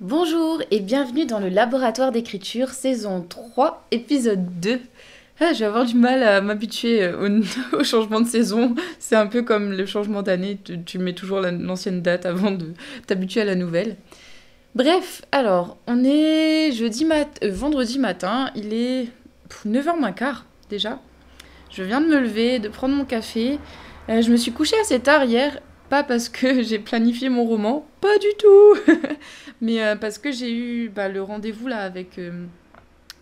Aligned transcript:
Bonjour 0.00 0.62
et 0.70 0.80
bienvenue 0.80 1.26
dans 1.26 1.40
le 1.40 1.50
laboratoire 1.50 2.10
d'écriture 2.10 2.70
saison 2.70 3.20
3 3.20 3.86
épisode 3.90 4.58
2. 4.58 4.80
Ah, 5.40 5.52
je 5.52 5.58
vais 5.58 5.66
avoir 5.66 5.84
du 5.84 5.94
mal 5.94 6.22
à 6.22 6.40
m'habituer 6.40 7.02
euh, 7.02 7.42
au, 7.74 7.84
changement 7.84 8.22
de 8.22 8.26
saison. 8.26 8.74
C'est 8.98 9.14
un 9.14 9.26
peu 9.26 9.42
comme 9.42 9.72
le 9.72 9.84
changement 9.84 10.22
d'année, 10.22 10.58
tu, 10.86 10.98
mets 10.98 11.12
toujours 11.12 11.40
la- 11.40 11.50
l'ancienne 11.50 12.00
date 12.00 12.24
avant 12.24 12.50
de 12.50 12.72
t'habituer 13.06 13.42
à 13.42 13.44
la 13.44 13.54
nouvelle. 13.54 13.96
Bref, 14.74 15.20
alors, 15.32 15.76
on 15.86 16.02
est 16.02 16.72
jeudi 16.72 17.04
mat 17.04 17.38
euh, 17.44 17.50
vendredi 17.52 17.98
matin, 17.98 18.50
il 18.56 18.72
est 18.72 19.08
pff, 19.50 19.66
9h 19.66 20.00
moins 20.00 20.12
quart 20.12 20.46
déjà. 20.70 20.98
Je 21.70 21.82
viens 21.82 22.00
de 22.00 22.06
me 22.06 22.20
lever, 22.20 22.58
de 22.58 22.70
prendre 22.70 22.94
mon 22.94 23.04
café. 23.04 23.58
Euh, 24.08 24.22
je 24.22 24.30
me 24.30 24.38
suis 24.38 24.52
couchée 24.52 24.80
assez 24.80 24.98
tard 24.98 25.24
hier, 25.24 25.60
pas 25.90 26.04
parce 26.04 26.30
que 26.30 26.62
j'ai 26.62 26.78
planifié 26.78 27.28
mon 27.28 27.44
roman, 27.44 27.86
pas 28.00 28.16
du 28.18 28.28
tout, 28.38 28.94
mais 29.60 29.82
euh, 29.82 29.96
parce 29.96 30.16
que 30.16 30.32
j'ai 30.32 30.52
eu 30.52 30.88
bah, 30.88 31.08
le 31.08 31.22
rendez-vous 31.22 31.66
là 31.66 31.82
avec 31.82 32.18
euh, 32.18 32.46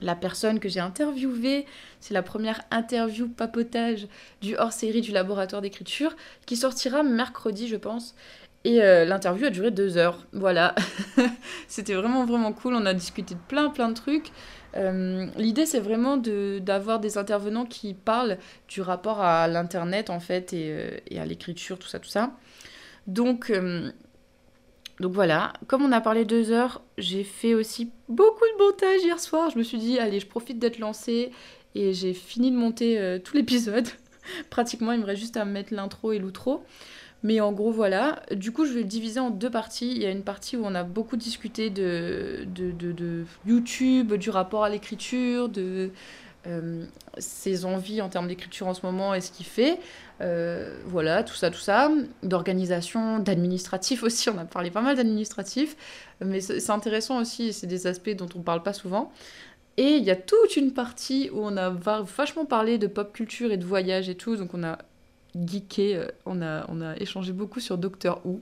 la 0.01 0.15
personne 0.15 0.61
que 0.61 0.69
j'ai 0.69 0.81
interviewée. 0.81 1.67
C'est 1.99 2.15
la 2.15 2.23
première 2.23 2.63
interview 2.71 3.27
papotage 3.27 4.07
du 4.41 4.57
hors-série 4.57 5.01
du 5.01 5.11
laboratoire 5.11 5.63
d'écriture 5.63 6.15
qui 6.47 6.57
sortira 6.57 7.03
mercredi, 7.03 7.67
je 7.67 7.77
pense. 7.77 8.15
Et 8.65 8.83
euh, 8.83 9.05
l'interview 9.05 9.47
a 9.47 9.51
duré 9.51 9.71
deux 9.71 9.97
heures. 9.97 10.27
Voilà. 10.33 10.75
C'était 11.69 11.95
vraiment, 11.95 12.25
vraiment 12.25 12.53
cool. 12.53 12.75
On 12.75 12.87
a 12.87 12.95
discuté 12.95 13.35
de 13.35 13.41
plein, 13.49 13.71
plein 13.71 13.89
de 13.89 13.95
trucs. 13.95 14.31
Euh, 14.79 15.27
L'idée, 15.37 15.67
c'est 15.67 15.81
vraiment 15.81 16.17
d'avoir 16.17 17.01
des 17.01 17.19
intervenants 17.19 17.67
qui 17.67 17.95
parlent 17.95 18.39
du 18.69 18.81
rapport 18.81 19.21
à 19.21 19.49
l'Internet, 19.49 20.11
en 20.11 20.21
fait, 20.21 20.53
et, 20.53 20.71
euh, 20.71 21.21
à 21.21 21.27
l'écriture, 21.27 21.79
tout 21.79 21.89
ça, 21.89 21.99
tout 21.99 22.09
ça. 22.09 22.33
Donc, 23.07 23.51
euh, 23.51 23.91
donc 25.01 25.13
voilà. 25.13 25.53
Comme 25.67 25.83
on 25.83 25.93
a 25.93 26.01
parlé 26.01 26.25
deux 26.25 26.51
heures, 26.51 26.83
j'ai 26.97 27.25
fait 27.25 27.55
aussi 27.55 27.91
beaucoup 28.09 28.45
de 28.57 28.65
montage 28.65 29.03
hier 29.03 29.19
soir. 29.21 29.51
Je 29.51 29.59
me 29.59 29.63
suis 29.63 29.79
dit, 29.79 29.99
allez, 29.99 30.21
je 30.21 30.27
profite 30.27 30.59
d'être 30.59 30.79
lancée. 30.79 31.33
Et 31.75 31.93
j'ai 31.93 32.15
fini 32.15 32.51
de 32.51 32.57
monter 32.57 33.21
tout 33.23 33.37
l'épisode. 33.37 33.87
Pratiquement, 34.51 34.93
il 34.93 35.01
me 35.01 35.05
reste 35.05 35.21
juste 35.21 35.37
à 35.37 35.45
mettre 35.45 35.75
l'intro 35.75 36.13
et 36.13 36.19
l'outro. 36.19 36.65
Mais 37.23 37.41
en 37.41 37.53
gros, 37.53 37.73
voilà. 37.73 38.23
Du 38.33 38.53
coup, 38.53 38.65
je 38.65 38.73
vais 38.73 38.81
le 38.81 38.87
diviser 38.87 39.21
en 39.21 39.31
deux 39.31 39.51
parties. 39.51 39.91
Il 39.91 39.99
y 39.99 40.07
a 40.07 40.11
une 40.11 40.23
partie 40.23 40.57
où 40.57 40.65
on 40.65 40.75
a 40.75 40.85
beaucoup 40.85 41.17
discuté 41.17 41.69
de, 41.71 42.47
YouTube, 43.47 44.15
du 44.15 44.31
rapport 44.31 44.65
à 44.65 44.69
l'écriture, 44.69 45.49
de 45.49 45.91
euh, 46.47 46.85
ses 47.19 47.65
envies 47.65 48.01
en 48.01 48.09
termes 48.09 48.29
d'écriture 48.29 48.69
en 48.69 48.75
ce 48.75 48.87
moment 48.87 49.15
et 49.15 49.21
ce 49.21 49.33
qu'il 49.33 49.47
fait. 49.47 49.81
Euh, 50.21 50.79
voilà, 50.87 51.25
tout 51.25 51.35
ça, 51.35 51.51
tout 51.51 51.59
ça. 51.59 51.91
D'organisation, 52.23 53.19
d'administratif 53.19 54.03
aussi. 54.05 54.31
On 54.31 54.39
a 54.39 54.45
parlé 54.45 54.71
pas 54.71 54.81
mal 54.83 54.97
d'administratif. 54.97 55.77
Mais 56.25 56.41
c'est 56.41 56.71
intéressant 56.71 57.21
aussi. 57.21 57.53
C'est 57.53 57.67
des 57.67 57.89
aspects 57.89 58.11
dont 58.11 58.29
on 58.37 58.43
parle 58.43 58.63
pas 58.63 58.73
souvent. 58.73 59.13
Et 59.77 59.97
il 59.97 60.05
y 60.05 60.11
a 60.11 60.17
toute 60.17 60.57
une 60.57 60.73
partie 60.73 61.31
où 61.33 61.41
on 61.41 61.57
a 61.57 61.71
va- 61.71 62.03
vachement 62.03 62.45
parlé 62.45 62.79
de 62.79 62.87
pop 62.87 63.13
culture 63.13 63.53
et 63.53 63.57
de 63.57 63.65
voyage 63.65 64.09
et 64.09 64.17
tout. 64.17 64.37
Donc 64.37 64.55
on 64.55 64.63
a 64.65 64.79
geeké, 65.35 65.97
euh, 65.97 66.07
on 66.27 66.41
a, 66.43 66.97
échangé 66.99 67.33
beaucoup 67.33 67.61
sur 67.61 67.79
Doctor 67.79 68.21
Who, 68.25 68.41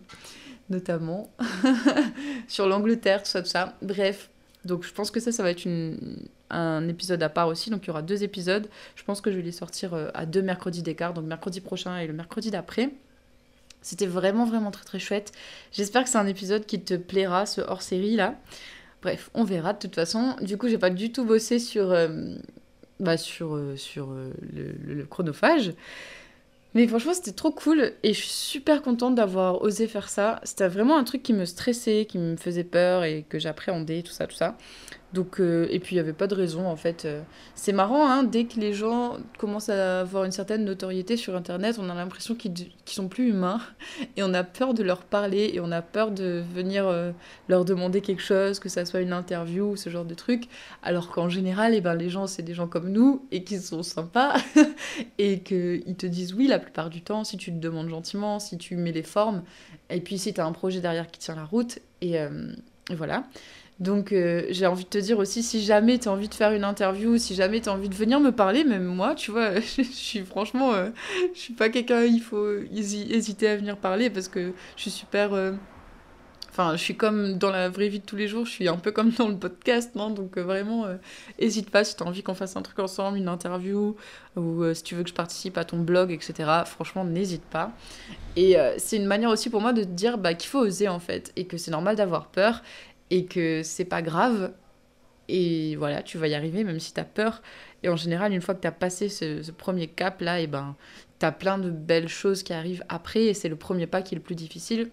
notamment, 0.71 1.31
sur 2.49 2.67
l'Angleterre, 2.67 3.23
tout 3.23 3.45
ça. 3.45 3.77
Bref, 3.83 4.31
donc 4.65 4.85
je 4.85 4.93
pense 4.93 5.11
que 5.11 5.21
ça, 5.21 5.33
ça 5.33 5.43
va 5.43 5.51
être 5.51 5.67
un 6.51 6.89
épisode 6.89 7.23
à 7.23 7.29
part 7.29 7.49
aussi. 7.49 7.71
Donc 7.71 7.85
il 7.85 7.89
y 7.89 7.91
aura 7.91 8.03
deux 8.03 8.23
épisodes. 8.23 8.69
Je 8.95 9.05
pense 9.05 9.21
que 9.21 9.31
je 9.31 9.37
vais 9.37 9.43
les 9.43 9.53
sortir 9.53 9.95
euh, 9.95 10.09
à 10.15 10.27
deux 10.27 10.43
mercredis 10.43 10.83
d'écart, 10.83 11.15
donc 11.15 11.25
mercredi 11.25 11.61
prochain 11.61 11.99
et 11.99 12.07
le 12.07 12.13
mercredi 12.13 12.51
d'après. 12.51 12.91
C'était 13.83 14.07
vraiment, 14.07 14.45
vraiment 14.45 14.71
très, 14.71 14.85
très 14.85 14.99
chouette. 14.99 15.33
J'espère 15.73 16.05
que 16.05 16.11
c'est 16.11 16.19
un 16.19 16.27
épisode 16.27 16.67
qui 16.67 16.81
te 16.81 16.95
plaira, 16.95 17.47
ce 17.47 17.61
hors-série 17.61 18.17
là. 18.17 18.35
Bref, 19.03 19.31
on 19.35 19.45
verra 19.45 19.73
de 19.75 19.79
toute 19.79 19.95
façon. 19.95 20.35
Du 20.43 20.57
coup, 20.57 20.69
j'ai 20.69 20.79
pas 20.79 20.91
du 20.91 21.13
tout 21.13 21.25
bossé 21.25 21.61
sur, 21.61 21.93
euh, 21.93 22.35
bah, 22.99 23.15
le 23.41 25.05
chronophage. 25.05 25.73
Mais 26.77 26.87
franchement, 26.87 27.15
c'était 27.15 27.33
trop 27.33 27.53
cool 27.53 27.95
et 28.03 28.13
je 28.13 28.21
suis 28.21 28.29
super 28.29 28.83
contente 28.83 29.15
d'avoir 29.15 29.63
osé 29.63 29.89
faire 29.89 30.11
ça. 30.11 30.41
C'était 30.43 30.69
vraiment 30.69 30.99
un 30.99 31.05
truc 31.05 31.23
qui 31.23 31.33
me 31.33 31.47
stressait, 31.47 32.05
qui 32.07 32.19
me 32.19 32.37
faisait 32.37 32.65
peur 32.65 33.03
et 33.03 33.25
que 33.27 33.39
j'appréhendais, 33.39 34.03
tout 34.03 34.13
ça, 34.13 34.27
tout 34.27 34.37
ça. 34.37 34.59
Donc, 35.13 35.41
euh, 35.41 35.69
et 35.71 35.79
puis 35.79 35.95
il 35.95 35.97
n'y 35.97 36.01
avait 36.01 36.13
pas 36.13 36.27
de 36.27 36.35
raison 36.35 36.67
en 36.67 36.75
fait. 36.77 37.05
Euh, 37.05 37.23
C'est 37.55 37.73
marrant, 37.73 38.09
hein, 38.09 38.25
dès 38.25 38.45
que 38.45 38.59
les 38.59 38.73
gens 38.73 39.19
commencent 39.39 39.69
à 39.69 40.01
avoir 40.01 40.25
une 40.25 40.33
certaine 40.33 40.65
notoriété 40.65 41.17
sur 41.17 41.37
Internet, 41.37 41.79
on 41.79 41.89
a 41.89 41.95
l'impression 41.95 42.35
qu'ils 42.35 42.53
qu'ils 42.53 42.97
sont 42.97 43.09
plus 43.09 43.29
humains 43.29 43.61
et 44.17 44.23
on 44.23 44.35
a 44.35 44.43
peur 44.43 44.75
de 44.75 44.83
leur 44.83 45.05
parler 45.05 45.53
et 45.55 45.61
on 45.61 45.71
a 45.71 45.81
peur 45.81 46.11
de 46.11 46.43
venir 46.53 46.87
euh, 46.89 47.13
leur 47.49 47.65
demander 47.65 48.01
quelque 48.01 48.23
chose, 48.23 48.59
que 48.59 48.69
ça 48.69 48.85
soit 48.85 49.01
une 49.01 49.13
interview 49.13 49.71
ou 49.71 49.77
ce 49.77 49.91
genre 49.91 50.05
de 50.05 50.15
truc. 50.15 50.49
Alors 50.83 51.11
qu'en 51.11 51.29
général, 51.29 51.75
eh 51.75 51.81
ben, 51.81 51.95
les 51.95 52.11
gens, 52.11 52.27
c'est 52.27 52.43
des 52.43 52.55
gens 52.55 52.67
comme 52.67 52.91
nous 52.91 53.27
et 53.31 53.45
qui 53.45 53.59
sont 53.61 53.85
sympas 53.85 54.35
et 55.19 55.41
qu'ils 55.41 55.97
te 55.97 56.07
disent 56.07 56.35
oui 56.35 56.49
la 56.49 56.59
plupart 56.59 56.91
du 56.91 57.03
temps 57.03 57.23
si 57.23 57.37
tu 57.37 57.53
te 57.53 57.59
demandes 57.59 57.89
gentiment, 57.89 58.41
si 58.41 58.59
tu 58.59 58.77
mets 58.77 58.93
les 58.93 59.05
formes, 59.05 59.45
et 59.89 60.01
puis 60.01 60.19
si 60.19 60.35
tu 60.35 60.41
as 60.41 60.47
un 60.47 60.53
projet 60.53 60.81
derrière 60.81 61.11
qui 61.11 61.21
tient 61.21 61.37
la 61.37 61.45
route, 61.45 61.79
et 62.03 62.19
voilà. 62.95 63.25
Donc 63.79 64.13
euh, 64.13 64.47
j'ai 64.49 64.67
envie 64.67 64.85
de 64.85 64.89
te 64.89 64.97
dire 64.99 65.19
aussi, 65.19 65.43
si 65.43 65.63
jamais 65.63 65.99
tu 65.99 66.09
as 66.09 66.13
envie 66.13 66.29
de 66.29 66.35
faire 66.35 66.53
une 66.53 66.65
interview, 66.65 67.19
si 67.19 67.35
jamais 67.35 67.61
tu 67.61 67.69
as 67.69 67.73
envie 67.73 67.91
de 67.91 67.95
venir 67.95 68.21
me 68.21 68.33
parler, 68.33 68.65
même 68.65 68.85
moi, 68.85 69.15
tu 69.15 69.31
vois, 69.31 69.61
je 69.61 69.83
suis 69.83 70.21
franchement, 70.25 70.73
euh, 70.73 70.89
je 71.35 71.39
suis 71.41 71.53
pas 71.55 71.69
quelqu'un, 71.69 72.03
il 72.05 72.21
faut 72.21 72.59
hési- 72.75 73.13
hésiter 73.13 73.49
à 73.49 73.57
venir 73.57 73.77
parler 73.77 74.09
parce 74.09 74.29
que 74.29 74.53
je 74.77 74.83
suis 74.83 74.91
super... 74.91 75.35
euh, 75.35 75.53
Enfin, 76.51 76.73
je 76.75 76.83
suis 76.83 76.97
comme 76.97 77.37
dans 77.37 77.51
la 77.51 77.69
vraie 77.69 77.89
vie 77.89 77.99
de 78.01 78.05
tous 78.07 78.17
les 78.17 78.29
jours, 78.29 78.47
je 78.47 78.51
suis 78.51 78.67
un 78.67 78.79
peu 78.79 78.91
comme 78.91 79.11
dans 79.11 79.29
le 79.29 79.37
podcast, 79.37 79.95
non? 79.95 80.09
Donc 80.09 80.39
euh, 80.39 80.43
vraiment, 80.43 80.87
hésite 81.39 81.69
pas 81.71 81.85
si 81.85 81.95
tu 81.97 82.03
as 82.03 82.07
envie 82.07 82.23
qu'on 82.23 82.35
fasse 82.35 82.57
un 82.57 82.63
truc 82.63 82.79
ensemble, 82.79 83.19
une 83.19 83.29
interview, 83.29 83.95
ou 84.37 84.65
si 84.73 84.83
tu 84.83 84.95
veux 84.95 85.03
que 85.03 85.11
je 85.11 85.15
participe 85.15 85.59
à 85.59 85.65
ton 85.65 85.79
blog, 85.81 86.13
etc. 86.13 86.65
Franchement, 86.65 87.05
n'hésite 87.05 87.45
pas. 87.45 87.73
Et 88.37 88.57
c'est 88.79 88.97
une 88.97 89.05
manière 89.05 89.29
aussi 89.29 89.51
pour 89.51 89.61
moi 89.61 89.75
de 89.75 89.83
te 89.83 89.89
dire 89.89 90.17
bah, 90.17 90.33
qu'il 90.33 90.49
faut 90.49 90.61
oser 90.61 90.89
en 90.89 90.99
fait, 90.99 91.31
et 91.37 91.45
que 91.47 91.59
c'est 91.59 91.71
normal 91.71 91.95
d'avoir 91.95 92.29
peur, 92.29 92.63
et 93.11 93.27
que 93.27 93.63
c'est 93.63 93.85
pas 93.85 94.03
grave. 94.03 94.53
Et 95.29 95.75
voilà, 95.77 96.03
tu 96.03 96.19
vas 96.19 96.29
y 96.29 96.35
arriver 96.35 96.65
même 96.65 96.79
si 96.79 96.95
tu 96.95 97.01
as 97.01 97.05
peur. 97.05 97.43
Et 97.83 97.89
en 97.89 97.97
général, 97.97 98.33
une 98.33 98.41
fois 98.41 98.55
que 98.55 98.61
tu 98.61 98.69
as 98.69 98.73
passé 98.73 99.09
ce, 99.09 99.51
premier 99.51 99.89
cap 99.89 100.21
là, 100.21 100.41
et 100.41 100.47
ben, 100.47 100.77
tu 101.19 101.27
as 101.27 101.33
plein 101.33 101.59
de 101.59 101.71
belles 101.71 102.09
choses 102.09 102.43
qui 102.43 102.53
arrivent 102.53 102.85
après, 102.89 103.25
et 103.25 103.35
c'est 103.35 103.49
le 103.49 103.57
premier 103.57 103.87
pas 103.87 104.03
qui 104.03 104.15
est 104.15 104.19
le 104.19 104.23
plus 104.23 104.35
difficile. 104.35 104.91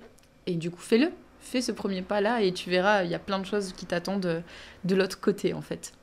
Et 0.47 0.56
du 0.56 0.72
coup, 0.72 0.81
fais-le. 0.81 1.12
Fais 1.40 1.62
ce 1.62 1.72
premier 1.72 2.01
pas 2.01 2.22
là, 2.22 2.41
et 2.41 2.53
tu 2.53 2.69
verras, 2.69 3.03
il 3.03 3.12
y 3.12 3.16
a 3.16 3.19
plein 3.19 3.38
de 3.38 3.46
choses 3.46 3.74
qui 3.74 3.85
t'attendent 3.85 4.22
de, 4.22 4.41
de 4.85 4.95
l'autre 4.95 5.19
côté 5.19 5.53
en 5.53 5.62
fait. 5.62 5.94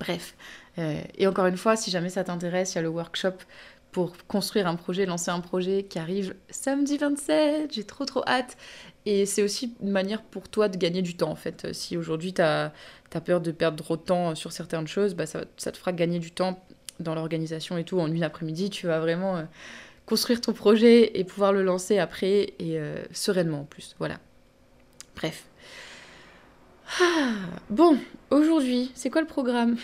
Bref. 0.00 0.34
Euh, 0.78 1.00
et 1.16 1.26
encore 1.28 1.46
une 1.46 1.56
fois, 1.56 1.76
si 1.76 1.90
jamais 1.90 2.08
ça 2.08 2.24
t'intéresse, 2.24 2.72
il 2.72 2.76
y 2.76 2.78
a 2.78 2.82
le 2.82 2.88
workshop 2.88 3.34
pour 3.92 4.16
construire 4.26 4.66
un 4.66 4.74
projet, 4.74 5.04
lancer 5.04 5.30
un 5.30 5.40
projet 5.40 5.84
qui 5.84 5.98
arrive 5.98 6.34
samedi 6.50 6.96
27. 6.96 7.72
J'ai 7.72 7.84
trop 7.84 8.06
trop 8.06 8.24
hâte. 8.26 8.56
Et 9.04 9.26
c'est 9.26 9.42
aussi 9.42 9.74
une 9.82 9.90
manière 9.90 10.22
pour 10.22 10.48
toi 10.48 10.68
de 10.68 10.76
gagner 10.76 11.02
du 11.02 11.16
temps 11.16 11.30
en 11.30 11.36
fait. 11.36 11.72
Si 11.74 11.96
aujourd'hui 11.96 12.32
tu 12.32 12.40
as, 12.42 12.72
peur 13.24 13.40
de 13.40 13.52
perdre 13.52 13.82
trop 13.82 13.96
de 13.96 14.02
temps 14.02 14.34
sur 14.34 14.52
certaines 14.52 14.86
choses, 14.86 15.14
bah, 15.14 15.26
ça 15.26 15.44
te 15.44 15.76
fera 15.76 15.92
gagner 15.92 16.18
du 16.18 16.30
temps 16.30 16.64
dans 17.00 17.14
l'organisation 17.14 17.76
et 17.76 17.84
tout. 17.84 18.00
En 18.00 18.10
une 18.10 18.24
après-midi, 18.24 18.70
tu 18.70 18.86
vas 18.86 19.00
vraiment 19.00 19.36
euh, 19.36 19.42
construire 20.06 20.40
ton 20.40 20.52
projet 20.52 21.18
et 21.18 21.24
pouvoir 21.24 21.52
le 21.52 21.62
lancer 21.62 21.98
après 21.98 22.54
et 22.58 22.78
euh, 22.78 23.02
sereinement 23.12 23.60
en 23.60 23.64
plus. 23.64 23.94
Voilà. 23.98 24.18
Bref. 25.16 25.44
Ah, 27.00 27.32
bon, 27.70 27.98
aujourd'hui, 28.30 28.90
c'est 28.94 29.10
quoi 29.10 29.20
le 29.20 29.26
programme? 29.26 29.76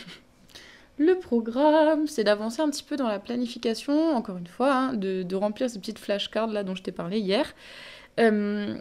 Le 0.99 1.15
programme, 1.15 2.09
c'est 2.09 2.25
d'avancer 2.25 2.61
un 2.61 2.69
petit 2.71 2.83
peu 2.83 2.97
dans 2.97 3.07
la 3.07 3.21
planification, 3.21 4.17
encore 4.17 4.37
une 4.37 4.49
fois, 4.49 4.75
hein, 4.75 4.93
de, 4.95 5.35
remplir 5.37 5.71
ces 5.71 5.79
petites 5.79 6.01
flashcards 6.01 6.49
là 6.49 6.65
dont 6.65 6.75
je 6.75 6.83
t'ai 6.83 6.91
parlé 6.91 7.21
hier. 7.21 7.55
Euh, 8.19 8.77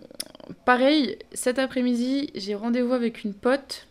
pareil, 0.65 1.19
cet 1.33 1.59
après-midi, 1.59 2.31
j'ai 2.33 2.55
rendez-vous 2.55 2.93
avec 2.93 3.23
une 3.23 3.35
pote 3.35 3.87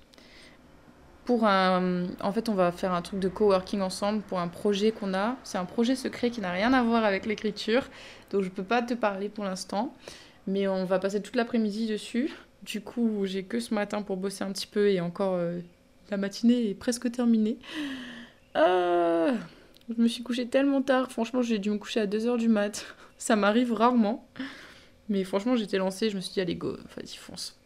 pour 1.24 1.46
un... 1.46 2.06
En 2.20 2.32
fait, 2.32 2.48
on 2.48 2.54
va 2.54 2.72
faire 2.72 2.92
un 2.92 3.02
truc 3.02 3.20
de 3.20 3.28
coworking 3.28 3.80
ensemble 3.80 4.22
pour 4.22 4.40
un 4.40 4.48
projet 4.48 4.90
qu'on 4.90 5.14
a. 5.14 5.36
C'est 5.44 5.58
un 5.58 5.64
projet 5.64 5.94
secret 5.94 6.30
qui 6.30 6.40
n'a 6.40 6.50
rien 6.50 6.72
à 6.72 6.82
voir 6.82 7.04
avec 7.04 7.26
l'écriture, 7.26 7.88
donc 8.30 8.42
je 8.42 8.48
peux 8.48 8.64
pas 8.64 8.82
te 8.82 8.94
parler 8.94 9.28
pour 9.28 9.44
l'instant. 9.44 9.94
Mais 10.48 10.66
on 10.66 10.84
va 10.84 10.98
passer 10.98 11.22
toute 11.22 11.36
l'après-midi 11.36 11.86
dessus. 11.86 12.32
Du 12.64 12.80
coup, 12.80 13.24
j'ai 13.24 13.44
que 13.44 13.60
ce 13.60 13.72
matin 13.72 14.02
pour 14.02 14.16
bosser 14.16 14.42
un 14.42 14.50
petit 14.50 14.66
peu 14.66 14.90
et 14.90 15.00
encore 15.00 15.34
euh, 15.34 15.60
la 16.10 16.16
matinée 16.16 16.70
est 16.70 16.74
presque 16.74 17.10
terminée. 17.12 17.58
Ah, 18.58 19.32
je 19.94 20.00
me 20.02 20.08
suis 20.08 20.22
couchée 20.22 20.46
tellement 20.46 20.80
tard. 20.80 21.12
Franchement, 21.12 21.42
j'ai 21.42 21.58
dû 21.58 21.70
me 21.70 21.76
coucher 21.76 22.00
à 22.00 22.06
2h 22.06 22.38
du 22.38 22.48
mat. 22.48 22.86
Ça 23.18 23.36
m'arrive 23.36 23.72
rarement. 23.72 24.26
Mais 25.10 25.24
franchement, 25.24 25.56
j'étais 25.56 25.76
lancée, 25.76 26.10
je 26.10 26.16
me 26.16 26.20
suis 26.20 26.32
dit, 26.32 26.40
allez, 26.40 26.54
go, 26.54 26.72
vas-y, 26.96 27.16
fonce. 27.16 27.56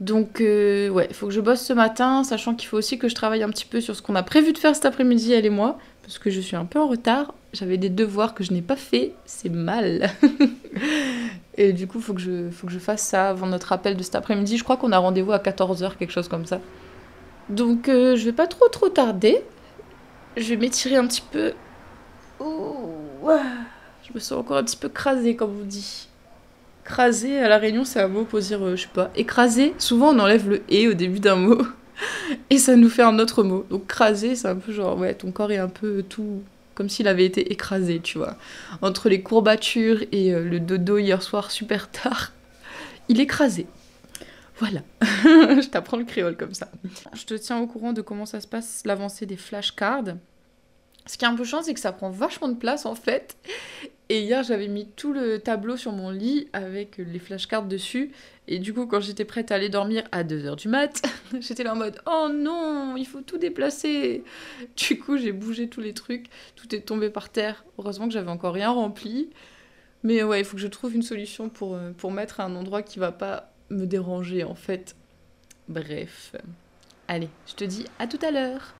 Donc, 0.00 0.40
euh, 0.40 0.90
ouais, 0.90 1.08
faut 1.12 1.28
que 1.28 1.32
je 1.32 1.40
bosse 1.40 1.62
ce 1.62 1.72
matin, 1.72 2.22
sachant 2.22 2.54
qu'il 2.54 2.68
faut 2.68 2.76
aussi 2.76 2.98
que 2.98 3.08
je 3.08 3.14
travaille 3.14 3.42
un 3.42 3.48
petit 3.48 3.64
peu 3.64 3.80
sur 3.80 3.96
ce 3.96 4.02
qu'on 4.02 4.14
a 4.14 4.22
prévu 4.22 4.52
de 4.52 4.58
faire 4.58 4.74
cet 4.74 4.84
après-midi, 4.84 5.32
elle 5.32 5.46
et 5.46 5.50
moi. 5.50 5.78
parce 6.02 6.18
que 6.18 6.28
je 6.28 6.40
suis 6.40 6.56
un 6.56 6.66
peu 6.66 6.80
en 6.80 6.88
retard. 6.88 7.32
J'avais 7.52 7.78
des 7.78 7.88
devoirs 7.88 8.34
que 8.34 8.44
je 8.44 8.52
n'ai 8.52 8.62
pas 8.62 8.76
fait, 8.76 9.14
c'est 9.24 9.48
mal. 9.48 10.10
et 11.56 11.72
du 11.72 11.86
coup, 11.86 11.98
il 11.98 12.04
faut, 12.04 12.14
faut 12.52 12.66
que 12.66 12.72
je 12.72 12.78
fasse 12.78 13.02
ça 13.02 13.30
avant 13.30 13.46
notre 13.46 13.72
appel 13.72 13.96
de 13.96 14.02
cet 14.02 14.16
après-midi. 14.16 14.58
Je 14.58 14.64
crois 14.64 14.76
qu'on 14.76 14.92
a 14.92 14.98
rendez-vous 14.98 15.32
à 15.32 15.38
14h, 15.38 15.96
quelque 15.96 16.12
chose 16.12 16.28
comme 16.28 16.44
ça. 16.46 16.60
Donc, 17.48 17.88
euh, 17.88 18.16
je 18.16 18.24
vais 18.24 18.32
pas 18.32 18.46
trop 18.46 18.68
trop 18.68 18.88
tarder. 18.88 19.42
Je 20.36 20.48
vais 20.50 20.56
m'étirer 20.56 20.96
un 20.96 21.06
petit 21.06 21.22
peu. 21.30 21.52
je 22.40 24.12
me 24.14 24.18
sens 24.18 24.38
encore 24.38 24.56
un 24.56 24.64
petit 24.64 24.76
peu 24.76 24.88
crasée, 24.88 25.36
comme 25.36 25.58
on 25.62 25.64
dit. 25.64 26.08
Crasé 26.84 27.38
à 27.38 27.48
la 27.48 27.58
réunion, 27.58 27.84
c'est 27.84 28.00
un 28.00 28.08
mot 28.08 28.24
pour 28.24 28.38
dire, 28.38 28.62
euh, 28.64 28.76
je 28.76 28.82
sais 28.82 28.88
pas, 28.92 29.10
écrasé. 29.16 29.74
Souvent, 29.78 30.14
on 30.14 30.18
enlève 30.18 30.48
le 30.48 30.62
et 30.68 30.88
au 30.88 30.94
début 30.94 31.20
d'un 31.20 31.36
mot. 31.36 31.62
et 32.50 32.58
ça 32.58 32.76
nous 32.76 32.88
fait 32.88 33.02
un 33.02 33.18
autre 33.18 33.42
mot. 33.42 33.64
Donc 33.70 33.86
crasé, 33.86 34.36
c'est 34.36 34.48
un 34.48 34.56
peu 34.56 34.72
genre, 34.72 34.98
ouais, 34.98 35.14
ton 35.14 35.30
corps 35.30 35.50
est 35.50 35.58
un 35.58 35.68
peu 35.68 36.02
tout 36.02 36.42
comme 36.76 36.90
s'il 36.90 37.08
avait 37.08 37.24
été 37.24 37.52
écrasé, 37.52 38.00
tu 38.00 38.18
vois. 38.18 38.36
Entre 38.82 39.08
les 39.08 39.22
courbatures 39.22 40.02
et 40.12 40.32
euh, 40.32 40.44
le 40.44 40.60
dodo 40.60 40.98
hier 40.98 41.22
soir 41.22 41.50
super 41.50 41.90
tard, 41.90 42.32
il 43.08 43.18
est 43.18 43.24
écrasé. 43.24 43.66
Voilà, 44.58 44.80
je 45.02 45.68
t'apprends 45.68 45.98
le 45.98 46.04
créole 46.04 46.36
comme 46.36 46.54
ça. 46.54 46.70
Je 47.12 47.24
te 47.24 47.34
tiens 47.34 47.58
au 47.58 47.66
courant 47.66 47.92
de 47.92 48.00
comment 48.00 48.26
ça 48.26 48.40
se 48.40 48.48
passe 48.48 48.82
l'avancée 48.86 49.26
des 49.26 49.36
flashcards. 49.36 50.16
Ce 51.06 51.16
qui 51.16 51.24
est 51.24 51.28
un 51.28 51.36
peu 51.36 51.44
chiant, 51.44 51.62
c'est 51.62 51.74
que 51.74 51.80
ça 51.80 51.92
prend 51.92 52.10
vachement 52.10 52.48
de 52.48 52.56
place 52.56 52.86
en 52.86 52.94
fait. 52.94 53.36
Et 54.08 54.20
hier, 54.20 54.42
j'avais 54.44 54.68
mis 54.68 54.86
tout 54.86 55.12
le 55.12 55.40
tableau 55.40 55.76
sur 55.76 55.92
mon 55.92 56.10
lit 56.10 56.48
avec 56.52 56.96
les 56.98 57.18
flashcards 57.18 57.66
dessus. 57.66 58.12
Et 58.46 58.58
du 58.58 58.72
coup, 58.72 58.86
quand 58.86 59.00
j'étais 59.00 59.24
prête 59.24 59.50
à 59.50 59.56
aller 59.56 59.68
dormir 59.68 60.04
à 60.12 60.22
2h 60.22 60.56
du 60.56 60.68
mat, 60.68 61.02
j'étais 61.40 61.64
là 61.64 61.72
en 61.72 61.76
mode 61.76 62.00
Oh 62.06 62.28
non, 62.32 62.96
il 62.96 63.06
faut 63.06 63.20
tout 63.20 63.38
déplacer. 63.38 64.22
Du 64.76 64.98
coup, 64.98 65.16
j'ai 65.16 65.32
bougé 65.32 65.68
tous 65.68 65.80
les 65.80 65.92
trucs, 65.92 66.26
tout 66.54 66.72
est 66.74 66.82
tombé 66.82 67.10
par 67.10 67.30
terre. 67.30 67.64
Heureusement 67.78 68.06
que 68.06 68.14
j'avais 68.14 68.30
encore 68.30 68.54
rien 68.54 68.70
rempli. 68.70 69.30
Mais 70.02 70.22
ouais, 70.22 70.40
il 70.40 70.44
faut 70.44 70.56
que 70.56 70.62
je 70.62 70.68
trouve 70.68 70.94
une 70.94 71.02
solution 71.02 71.48
pour, 71.48 71.74
euh, 71.74 71.90
pour 71.96 72.12
mettre 72.12 72.38
un 72.38 72.54
endroit 72.54 72.82
qui 72.82 73.00
va 73.00 73.10
pas 73.10 73.52
me 73.70 73.86
déranger 73.86 74.44
en 74.44 74.54
fait. 74.54 74.96
Bref. 75.68 76.34
Allez, 77.08 77.28
je 77.46 77.54
te 77.54 77.64
dis 77.64 77.84
à 77.98 78.06
tout 78.06 78.18
à 78.22 78.30
l'heure. 78.30 78.74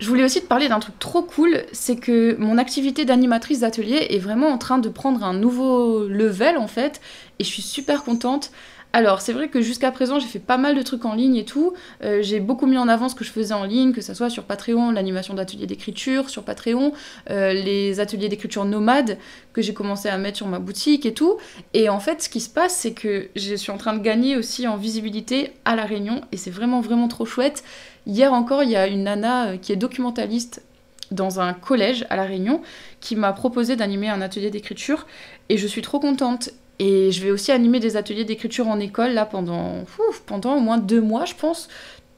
Je 0.00 0.08
voulais 0.08 0.22
aussi 0.22 0.40
te 0.40 0.46
parler 0.46 0.68
d'un 0.68 0.78
truc 0.78 0.96
trop 1.00 1.22
cool, 1.22 1.64
c'est 1.72 1.96
que 1.96 2.36
mon 2.38 2.56
activité 2.56 3.04
d'animatrice 3.04 3.60
d'atelier 3.60 4.06
est 4.10 4.20
vraiment 4.20 4.46
en 4.46 4.58
train 4.58 4.78
de 4.78 4.88
prendre 4.88 5.24
un 5.24 5.34
nouveau 5.34 6.06
level 6.06 6.56
en 6.56 6.68
fait, 6.68 7.00
et 7.40 7.44
je 7.44 7.48
suis 7.48 7.62
super 7.62 8.04
contente. 8.04 8.52
Alors, 8.94 9.20
c'est 9.20 9.34
vrai 9.34 9.48
que 9.48 9.60
jusqu'à 9.60 9.90
présent, 9.90 10.18
j'ai 10.18 10.26
fait 10.26 10.38
pas 10.38 10.56
mal 10.56 10.74
de 10.74 10.82
trucs 10.82 11.04
en 11.04 11.14
ligne 11.14 11.36
et 11.36 11.44
tout. 11.44 11.74
Euh, 12.02 12.22
j'ai 12.22 12.40
beaucoup 12.40 12.66
mis 12.66 12.78
en 12.78 12.88
avant 12.88 13.10
ce 13.10 13.14
que 13.14 13.22
je 13.22 13.30
faisais 13.30 13.52
en 13.52 13.64
ligne, 13.64 13.92
que 13.92 14.00
ce 14.00 14.14
soit 14.14 14.30
sur 14.30 14.44
Patreon, 14.44 14.90
l'animation 14.92 15.34
d'ateliers 15.34 15.66
d'écriture, 15.66 16.30
sur 16.30 16.42
Patreon, 16.42 16.92
euh, 17.30 17.52
les 17.52 18.00
ateliers 18.00 18.30
d'écriture 18.30 18.64
nomades 18.64 19.18
que 19.52 19.60
j'ai 19.60 19.74
commencé 19.74 20.08
à 20.08 20.16
mettre 20.16 20.38
sur 20.38 20.46
ma 20.46 20.58
boutique 20.58 21.04
et 21.04 21.12
tout. 21.12 21.36
Et 21.74 21.90
en 21.90 22.00
fait, 22.00 22.22
ce 22.22 22.30
qui 22.30 22.40
se 22.40 22.48
passe, 22.48 22.74
c'est 22.74 22.92
que 22.92 23.28
je 23.36 23.54
suis 23.56 23.70
en 23.70 23.76
train 23.76 23.92
de 23.92 24.02
gagner 24.02 24.36
aussi 24.36 24.66
en 24.66 24.78
visibilité 24.78 25.52
à 25.66 25.76
La 25.76 25.84
Réunion, 25.84 26.22
et 26.32 26.38
c'est 26.38 26.50
vraiment, 26.50 26.80
vraiment 26.80 27.08
trop 27.08 27.26
chouette. 27.26 27.64
Hier 28.06 28.32
encore, 28.32 28.62
il 28.62 28.70
y 28.70 28.76
a 28.76 28.86
une 28.86 29.02
nana 29.02 29.48
euh, 29.48 29.56
qui 29.58 29.70
est 29.70 29.76
documentaliste 29.76 30.62
dans 31.10 31.40
un 31.40 31.52
collège 31.52 32.06
à 32.08 32.16
La 32.16 32.24
Réunion 32.24 32.62
qui 33.00 33.16
m'a 33.16 33.32
proposé 33.32 33.76
d'animer 33.76 34.08
un 34.08 34.22
atelier 34.22 34.50
d'écriture 34.50 35.06
et 35.48 35.56
je 35.56 35.66
suis 35.66 35.82
trop 35.82 36.00
contente. 36.00 36.50
Et 36.78 37.10
je 37.10 37.22
vais 37.22 37.30
aussi 37.30 37.50
animer 37.50 37.80
des 37.80 37.96
ateliers 37.96 38.24
d'écriture 38.24 38.68
en 38.68 38.78
école 38.78 39.12
là 39.12 39.26
pendant, 39.26 39.84
pendant 40.26 40.56
au 40.56 40.60
moins 40.60 40.78
deux 40.78 41.00
mois, 41.00 41.24
je 41.24 41.34
pense, 41.34 41.68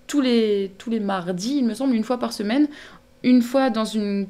tous 0.07 0.21
les, 0.21 0.73
tous 0.77 0.91
les 0.91 1.01
mardis, 1.01 1.59
il 1.59 1.65
me 1.65 1.75
semble, 1.75 1.95
une 1.95 2.05
fois 2.05 2.19
par 2.19 2.33
semaine, 2.33 2.69
une 3.23 3.43
fois 3.43 3.71
dans, 3.71 3.85
une, 3.85 4.27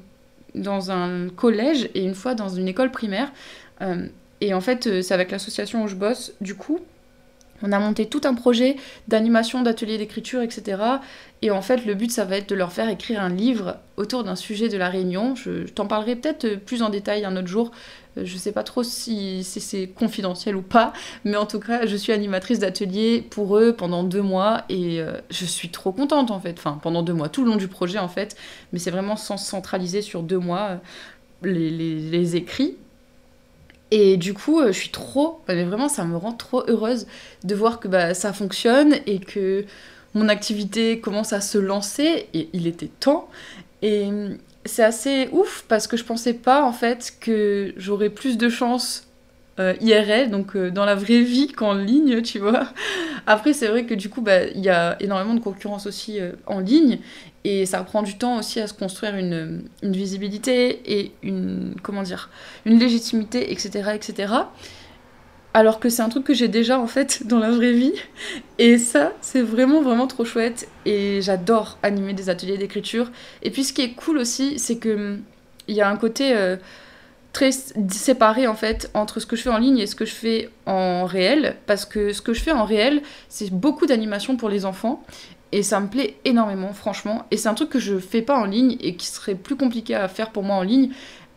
dans 0.54 0.90
un 0.90 1.28
collège 1.30 1.88
et 1.94 2.04
une 2.04 2.14
fois 2.14 2.34
dans 2.34 2.48
une 2.48 2.68
école 2.68 2.90
primaire. 2.90 3.32
Euh, 3.80 4.06
et 4.40 4.54
en 4.54 4.60
fait, 4.60 4.86
euh, 4.86 5.02
c'est 5.02 5.14
avec 5.14 5.30
l'association 5.30 5.82
où 5.82 5.88
je 5.88 5.94
bosse, 5.94 6.34
du 6.40 6.54
coup, 6.54 6.80
on 7.62 7.72
a 7.72 7.78
monté 7.78 8.06
tout 8.06 8.22
un 8.24 8.34
projet 8.34 8.76
d'animation, 9.08 9.62
d'atelier 9.62 9.98
d'écriture, 9.98 10.42
etc. 10.42 10.82
Et 11.42 11.50
en 11.50 11.62
fait, 11.62 11.86
le 11.86 11.94
but, 11.94 12.10
ça 12.10 12.24
va 12.24 12.36
être 12.36 12.48
de 12.50 12.54
leur 12.54 12.72
faire 12.72 12.88
écrire 12.88 13.22
un 13.22 13.30
livre 13.30 13.76
autour 13.96 14.24
d'un 14.24 14.36
sujet 14.36 14.68
de 14.68 14.76
la 14.76 14.88
Réunion. 14.88 15.34
Je, 15.34 15.66
t'en 15.68 15.86
parlerai 15.86 16.16
peut-être 16.16 16.56
plus 16.56 16.82
en 16.82 16.90
détail 16.90 17.24
un 17.24 17.36
autre 17.36 17.48
jour. 17.48 17.70
Euh, 18.18 18.22
je 18.24 18.36
sais 18.36 18.52
pas 18.52 18.62
trop 18.62 18.82
si, 18.82 19.44
c'est 19.44 19.88
confidentiel 19.88 20.56
ou 20.56 20.62
pas, 20.62 20.92
mais 21.24 21.36
en 21.36 21.46
tout 21.46 21.60
cas, 21.60 21.86
je 21.86 21.96
suis 21.96 22.12
animatrice 22.12 22.58
d'atelier 22.58 23.26
pour 23.30 23.56
eux 23.56 23.72
pendant 23.72 24.04
deux 24.04 24.22
mois 24.22 24.64
et 24.68 25.00
euh, 25.00 25.12
je 25.30 25.44
suis 25.44 25.70
trop 25.70 25.92
contente 25.92 26.30
en 26.30 26.40
fait. 26.40 26.56
Enfin, 26.58 26.78
pendant 26.82 27.02
deux 27.02 27.14
mois, 27.14 27.28
tout 27.28 27.44
le 27.44 27.50
long 27.50 27.56
du 27.56 27.68
projet 27.68 27.98
en 27.98 28.08
fait, 28.08 28.36
mais 28.72 28.78
c'est 28.78 28.90
vraiment 28.90 29.16
sans 29.16 29.36
centraliser 29.36 30.02
sur 30.02 30.22
deux 30.22 30.38
mois 30.38 30.80
euh, 31.44 31.52
les 31.52 32.36
écrits 32.36 32.76
et 33.90 34.16
du 34.16 34.34
coup, 34.34 34.60
euh, 34.60 34.68
je 34.68 34.78
suis 34.78 34.90
trop, 34.90 35.40
mais 35.48 35.64
vraiment, 35.64 35.88
ça 35.88 36.04
me 36.04 36.16
rend 36.16 36.32
trop 36.32 36.62
heureuse 36.68 37.06
de 37.44 37.54
voir 37.54 37.80
que 37.80 37.88
bah, 37.88 38.14
ça 38.14 38.32
fonctionne 38.32 38.96
et 39.06 39.18
que 39.18 39.64
mon 40.14 40.28
activité 40.28 41.00
commence 41.00 41.32
à 41.32 41.40
se 41.40 41.58
lancer. 41.58 42.28
Et 42.34 42.48
il 42.52 42.66
était 42.66 42.90
temps. 43.00 43.28
Et 43.82 44.06
hum, 44.06 44.38
c'est 44.64 44.84
assez 44.84 45.28
ouf 45.32 45.64
parce 45.68 45.86
que 45.86 45.96
je 45.96 46.04
pensais 46.04 46.34
pas 46.34 46.64
en 46.64 46.72
fait 46.72 47.14
que 47.20 47.72
j'aurais 47.76 48.10
plus 48.10 48.36
de 48.36 48.48
chance 48.48 49.06
euh, 49.58 49.74
IRL, 49.80 50.30
donc 50.30 50.56
euh, 50.56 50.70
dans 50.70 50.84
la 50.84 50.94
vraie 50.94 51.22
vie 51.22 51.48
qu'en 51.48 51.74
ligne, 51.74 52.22
tu 52.22 52.38
vois. 52.38 52.68
Après, 53.26 53.52
c'est 53.52 53.68
vrai 53.68 53.84
que 53.84 53.94
du 53.94 54.08
coup, 54.08 54.20
bah, 54.20 54.44
il 54.44 54.60
y 54.60 54.68
a 54.68 54.96
énormément 55.00 55.34
de 55.34 55.40
concurrence 55.40 55.86
aussi 55.86 56.18
en 56.46 56.60
ligne. 56.60 56.98
Et 57.44 57.64
ça 57.64 57.82
prend 57.82 58.02
du 58.02 58.18
temps 58.18 58.38
aussi 58.38 58.60
à 58.60 58.66
se 58.66 58.74
construire 58.74 59.14
une, 59.16 59.62
visibilité 59.82 60.80
et 60.84 61.12
une, 61.22 61.74
comment 61.82 62.02
dire, 62.02 62.28
une 62.66 62.78
légitimité, 62.78 63.50
etc., 63.52 63.92
etc. 63.94 64.34
Alors 65.52 65.80
que 65.80 65.88
c'est 65.88 66.02
un 66.02 66.08
truc 66.08 66.24
que 66.24 66.34
j'ai 66.34 66.48
déjà 66.48 66.78
en 66.78 66.86
fait 66.86 67.26
dans 67.26 67.38
la 67.38 67.50
vraie 67.50 67.72
vie. 67.72 67.94
Et 68.58 68.78
ça, 68.78 69.12
c'est 69.20 69.42
vraiment, 69.42 69.82
vraiment 69.82 70.06
trop 70.06 70.24
chouette. 70.24 70.68
Et 70.84 71.20
j'adore 71.22 71.78
animer 71.82 72.12
des 72.12 72.28
ateliers 72.28 72.58
d'écriture. 72.58 73.10
Et 73.42 73.50
puis 73.50 73.64
ce 73.64 73.72
qui 73.72 73.82
est 73.82 73.92
cool 73.92 74.18
aussi, 74.18 74.58
c'est 74.58 74.76
que 74.76 75.18
il 75.68 75.74
y 75.74 75.80
a 75.80 75.88
un 75.88 75.96
côté 75.96 76.34
euh, 76.34 76.56
très 77.32 77.50
séparé 77.52 78.46
en 78.46 78.54
fait 78.54 78.90
entre 78.94 79.20
ce 79.20 79.26
que 79.26 79.36
je 79.36 79.42
fais 79.42 79.50
en 79.50 79.58
ligne 79.58 79.78
et 79.78 79.86
ce 79.86 79.94
que 79.94 80.04
je 80.04 80.14
fais 80.14 80.50
en 80.66 81.04
réel. 81.04 81.56
Parce 81.66 81.84
que 81.84 82.12
ce 82.12 82.22
que 82.22 82.32
je 82.34 82.40
fais 82.40 82.52
en 82.52 82.64
réel, 82.64 83.02
c'est 83.28 83.52
beaucoup 83.52 83.86
d'animation 83.86 84.36
pour 84.36 84.48
les 84.48 84.64
enfants. 84.64 85.02
Et 85.52 85.62
ça 85.62 85.80
me 85.80 85.88
plaît 85.88 86.16
énormément, 86.24 86.72
franchement. 86.72 87.26
Et 87.30 87.36
c'est 87.36 87.48
un 87.48 87.54
truc 87.54 87.70
que 87.70 87.80
je 87.80 87.98
fais 87.98 88.22
pas 88.22 88.36
en 88.36 88.44
ligne 88.44 88.76
et 88.80 88.94
qui 88.94 89.06
serait 89.06 89.34
plus 89.34 89.56
compliqué 89.56 89.94
à 89.94 90.06
faire 90.08 90.30
pour 90.30 90.42
moi 90.42 90.56
en 90.56 90.62
ligne. 90.62 90.90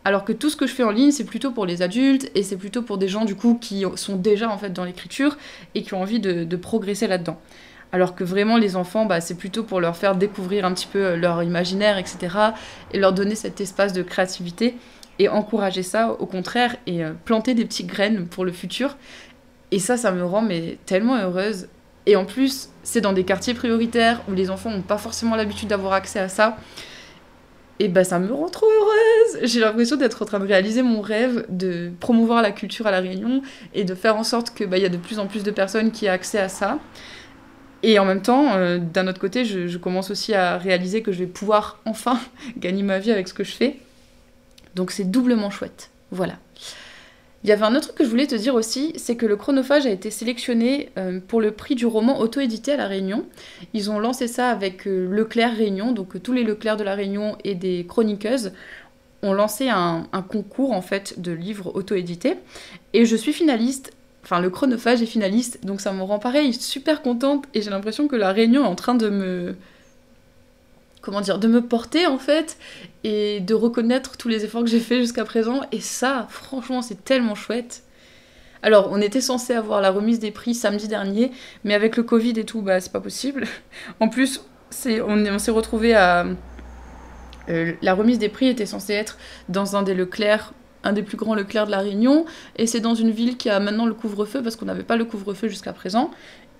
Alors 0.04 0.24
que 0.24 0.32
tout 0.32 0.50
ce 0.50 0.56
que 0.56 0.66
je 0.66 0.74
fais 0.74 0.84
en 0.84 0.90
ligne, 0.90 1.10
c'est 1.10 1.24
plutôt 1.24 1.50
pour 1.50 1.64
les 1.64 1.80
adultes 1.80 2.30
et 2.34 2.42
c'est 2.42 2.58
plutôt 2.58 2.82
pour 2.82 2.98
des 2.98 3.08
gens 3.08 3.24
du 3.24 3.34
coup 3.34 3.58
qui 3.58 3.84
sont 3.96 4.16
déjà 4.16 4.50
en 4.50 4.58
fait 4.58 4.70
dans 4.70 4.84
l'écriture 4.84 5.38
et 5.74 5.82
qui 5.82 5.94
ont 5.94 6.02
envie 6.02 6.20
de, 6.20 6.56
progresser 6.56 7.06
là-dedans. 7.06 7.40
Alors 7.90 8.14
que 8.14 8.24
vraiment 8.24 8.56
les 8.56 8.76
enfants, 8.76 9.06
bah, 9.06 9.20
c'est 9.20 9.36
plutôt 9.36 9.62
pour 9.62 9.80
leur 9.80 9.96
faire 9.96 10.16
découvrir 10.16 10.64
un 10.64 10.74
petit 10.74 10.88
peu 10.88 11.04
euh, 11.04 11.16
leur 11.16 11.44
imaginaire, 11.44 11.96
etc. 11.96 12.36
Et 12.92 12.98
leur 12.98 13.12
donner 13.12 13.36
cet 13.36 13.60
espace 13.60 13.92
de 13.92 14.02
créativité 14.02 14.76
et 15.18 15.28
encourager 15.28 15.82
ça 15.82 16.12
au 16.12 16.26
contraire 16.26 16.76
et 16.86 17.04
euh, 17.04 17.12
planter 17.24 17.54
des 17.54 17.64
petites 17.64 17.86
graines 17.86 18.26
pour 18.26 18.44
le 18.44 18.52
futur. 18.52 18.96
Et 19.70 19.78
ça, 19.78 19.96
ça 19.96 20.12
me 20.12 20.24
rend 20.24 20.42
mais 20.42 20.78
tellement 20.86 21.16
heureuse 21.16 21.68
et 22.06 22.16
en 22.16 22.24
plus, 22.24 22.68
c'est 22.82 23.00
dans 23.00 23.12
des 23.12 23.24
quartiers 23.24 23.54
prioritaires 23.54 24.22
où 24.28 24.32
les 24.32 24.50
enfants 24.50 24.70
n'ont 24.70 24.82
pas 24.82 24.98
forcément 24.98 25.36
l'habitude 25.36 25.68
d'avoir 25.68 25.94
accès 25.94 26.18
à 26.18 26.28
ça. 26.28 26.58
Et 27.80 27.88
bah 27.88 28.04
ça 28.04 28.18
me 28.18 28.32
rend 28.32 28.48
trop 28.48 28.66
heureuse. 28.66 29.48
J'ai 29.50 29.60
l'impression 29.60 29.96
d'être 29.96 30.22
en 30.22 30.26
train 30.26 30.38
de 30.38 30.46
réaliser 30.46 30.82
mon 30.82 31.00
rêve 31.00 31.44
de 31.48 31.90
promouvoir 31.98 32.40
la 32.40 32.52
culture 32.52 32.86
à 32.86 32.90
la 32.90 33.00
Réunion 33.00 33.42
et 33.72 33.84
de 33.84 33.94
faire 33.94 34.16
en 34.16 34.22
sorte 34.22 34.54
que 34.54 34.64
bah, 34.64 34.78
y 34.78 34.84
a 34.84 34.88
de 34.88 34.96
plus 34.96 35.18
en 35.18 35.26
plus 35.26 35.42
de 35.42 35.50
personnes 35.50 35.90
qui 35.90 36.06
aient 36.06 36.10
accès 36.10 36.38
à 36.38 36.48
ça. 36.48 36.78
Et 37.82 37.98
en 37.98 38.04
même 38.04 38.22
temps, 38.22 38.54
euh, 38.54 38.78
d'un 38.78 39.08
autre 39.08 39.20
côté, 39.20 39.44
je, 39.44 39.76
commence 39.76 40.10
aussi 40.10 40.34
à 40.34 40.56
réaliser 40.56 41.02
que 41.02 41.10
je 41.10 41.18
vais 41.18 41.26
pouvoir 41.26 41.80
enfin 41.84 42.18
gagner 42.56 42.82
ma 42.82 42.98
vie 42.98 43.10
avec 43.10 43.28
ce 43.28 43.34
que 43.34 43.44
je 43.44 43.52
fais. 43.52 43.78
Donc 44.74 44.90
c'est 44.90 45.04
doublement 45.04 45.50
chouette. 45.50 45.90
Voilà. 46.10 46.38
Il 47.44 47.50
y 47.50 47.52
avait 47.52 47.64
un 47.64 47.74
autre 47.74 47.88
truc 47.88 47.98
que 47.98 48.04
je 48.04 48.08
voulais 48.08 48.26
te 48.26 48.34
dire 48.34 48.54
aussi, 48.54 48.94
c'est 48.96 49.16
que 49.16 49.26
le 49.26 49.36
chronophage 49.36 49.84
a 49.84 49.90
été 49.90 50.10
sélectionné 50.10 50.88
euh, 50.96 51.20
pour 51.20 51.42
le 51.42 51.50
prix 51.50 51.74
du 51.74 51.84
roman 51.84 52.18
auto-édité 52.18 52.72
à 52.72 52.76
La 52.78 52.86
Réunion. 52.86 53.26
Ils 53.74 53.90
ont 53.90 53.98
lancé 53.98 54.28
ça 54.28 54.48
avec 54.48 54.86
euh, 54.86 55.06
Leclerc 55.10 55.54
Réunion, 55.54 55.92
donc 55.92 56.16
euh, 56.16 56.18
tous 56.18 56.32
les 56.32 56.42
Leclerc 56.42 56.78
de 56.78 56.84
La 56.84 56.94
Réunion 56.94 57.36
et 57.44 57.54
des 57.54 57.84
chroniqueuses 57.86 58.52
ont 59.22 59.34
lancé 59.34 59.68
un, 59.68 60.06
concours 60.26 60.72
en 60.72 60.80
fait 60.80 61.20
de 61.20 61.32
livres 61.32 61.72
auto-édités. 61.74 62.36
Et 62.94 63.04
je 63.04 63.16
suis 63.16 63.32
finaliste 63.32 63.92
enfin 64.22 64.40
le 64.40 64.48
chronophage 64.48 65.02
est 65.02 65.06
finaliste, 65.06 65.66
donc 65.66 65.82
ça 65.82 65.92
me 65.92 66.02
rend 66.02 66.18
pareil 66.18 66.54
super 66.54 67.02
contente 67.02 67.44
et 67.52 67.60
j'ai 67.60 67.68
l'impression 67.68 68.08
que 68.08 68.16
la 68.16 68.32
réunion 68.32 68.64
est 68.64 68.66
en 68.66 68.74
train 68.74 68.94
de 68.94 69.10
me 69.10 69.54
comment 71.04 71.20
dire, 71.20 71.38
de 71.38 71.46
me 71.46 71.60
porter 71.60 72.06
en 72.06 72.18
fait 72.18 72.56
et 73.04 73.40
de 73.40 73.54
reconnaître 73.54 74.16
tous 74.16 74.28
les 74.28 74.44
efforts 74.44 74.64
que 74.64 74.70
j'ai 74.70 74.80
fait 74.80 75.00
jusqu'à 75.00 75.24
présent. 75.24 75.60
Et 75.70 75.80
ça, 75.80 76.26
franchement, 76.30 76.80
c'est 76.80 77.04
tellement 77.04 77.34
chouette. 77.34 77.82
Alors, 78.62 78.88
on 78.90 79.00
était 79.02 79.20
censé 79.20 79.52
avoir 79.52 79.82
la 79.82 79.90
remise 79.90 80.18
des 80.18 80.30
prix 80.30 80.54
samedi 80.54 80.88
dernier, 80.88 81.30
mais 81.64 81.74
avec 81.74 81.98
le 81.98 82.02
Covid 82.02 82.32
et 82.36 82.44
tout, 82.44 82.62
bah 82.62 82.80
c'est 82.80 82.92
pas 82.92 83.00
possible. 83.00 83.46
En 84.00 84.08
plus, 84.08 84.40
on, 84.86 85.38
s'est 85.38 85.50
retrouvé 85.50 85.94
à. 85.94 86.26
Euh, 87.50 87.72
la 87.82 87.92
remise 87.92 88.18
des 88.18 88.30
prix 88.30 88.46
était 88.48 88.64
censée 88.64 88.94
être 88.94 89.18
dans 89.50 89.76
un 89.76 89.82
des 89.82 89.92
Leclerc, 89.92 90.54
un 90.82 90.94
des 90.94 91.02
plus 91.02 91.18
grands 91.18 91.34
Leclerc 91.34 91.66
de 91.66 91.70
la 91.70 91.80
Réunion, 91.80 92.24
et 92.56 92.66
c'est 92.66 92.80
dans 92.80 92.94
une 92.94 93.10
ville 93.10 93.36
qui 93.36 93.50
a 93.50 93.60
maintenant 93.60 93.84
le 93.84 93.92
couvre-feu 93.92 94.42
parce 94.42 94.56
qu'on 94.56 94.64
n'avait 94.64 94.82
pas 94.82 94.96
le 94.96 95.04
couvre-feu 95.04 95.48
jusqu'à 95.48 95.74
présent. 95.74 96.10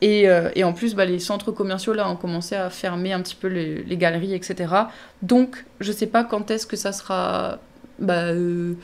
Et, 0.01 0.29
euh, 0.29 0.51
et, 0.55 0.65
en 0.65 0.73
plus, 0.73 0.95
bah, 0.95 1.05
les 1.05 1.19
centres 1.19 1.53
commerciaux 1.53 1.95
là 1.95 2.09
ont 2.09 2.17
commencé 2.17 2.55
à 2.55 2.69
fermer 2.71 3.13
un 3.13 3.21
petit 3.21 3.37
peu 3.37 3.49
les, 3.49 3.97
galeries, 3.97 4.35
etc. 4.35 4.75
Donc, 5.23 5.65
je 5.81 5.93
sais 5.93 6.07
pas 6.07 6.25
quand 6.25 6.51
est-ce 6.51 6.67
que 6.67 6.77
ça 6.77 6.93
sera 6.93 7.59
bah, 7.99 8.25
euh, 8.25 8.75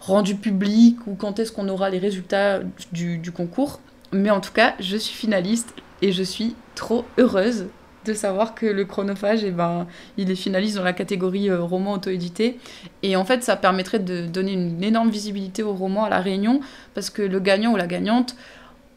rendu 0.00 0.34
public 0.34 0.96
ou 1.06 1.14
quand 1.14 1.38
est-ce 1.38 1.52
qu'on 1.52 1.68
aura 1.68 1.90
les 1.90 1.98
résultats 1.98 2.60
du, 2.92 3.18
du 3.18 3.30
concours. 3.30 3.80
Mais 4.12 4.30
en 4.30 4.40
tout 4.40 4.52
cas, 4.52 4.74
je 4.80 4.96
suis 4.96 5.14
finaliste 5.14 5.74
et 6.00 6.12
je 6.12 6.22
suis 6.22 6.54
trop 6.74 7.04
heureuse 7.18 7.66
de 8.08 8.14
savoir 8.14 8.54
que 8.54 8.66
le 8.66 8.84
chronophage, 8.84 9.44
eh 9.44 9.50
ben, 9.50 9.86
il 10.16 10.30
est 10.30 10.34
finaliste 10.34 10.76
dans 10.76 10.84
la 10.84 10.92
catégorie 10.92 11.50
euh, 11.50 11.62
roman 11.62 11.92
auto-édité. 11.92 12.58
Et 13.02 13.16
en 13.16 13.24
fait, 13.24 13.42
ça 13.42 13.56
permettrait 13.56 13.98
de 13.98 14.26
donner 14.26 14.52
une 14.52 14.82
énorme 14.82 15.10
visibilité 15.10 15.62
au 15.62 15.74
roman 15.74 16.04
à 16.04 16.08
La 16.08 16.20
Réunion, 16.20 16.60
parce 16.94 17.10
que 17.10 17.22
le 17.22 17.38
gagnant 17.40 17.72
ou 17.72 17.76
la 17.76 17.86
gagnante 17.86 18.34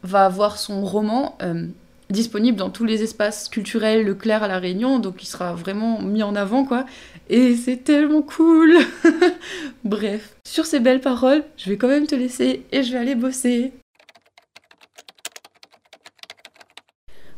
va 0.02 0.24
avoir 0.24 0.58
son 0.58 0.84
roman 0.84 1.36
euh, 1.42 1.66
disponible 2.10 2.58
dans 2.58 2.70
tous 2.70 2.84
les 2.84 3.02
espaces 3.02 3.48
culturels 3.48 4.04
Leclerc 4.04 4.42
à 4.42 4.48
La 4.48 4.58
Réunion, 4.58 4.98
donc 4.98 5.22
il 5.22 5.26
sera 5.26 5.54
vraiment 5.54 6.00
mis 6.00 6.22
en 6.22 6.34
avant, 6.34 6.64
quoi. 6.64 6.84
Et 7.28 7.56
c'est 7.56 7.78
tellement 7.78 8.22
cool 8.22 8.76
Bref, 9.84 10.34
sur 10.46 10.66
ces 10.66 10.80
belles 10.80 11.00
paroles, 11.00 11.44
je 11.56 11.70
vais 11.70 11.76
quand 11.76 11.88
même 11.88 12.06
te 12.06 12.14
laisser 12.14 12.64
et 12.72 12.82
je 12.82 12.92
vais 12.92 12.98
aller 12.98 13.14
bosser. 13.14 13.72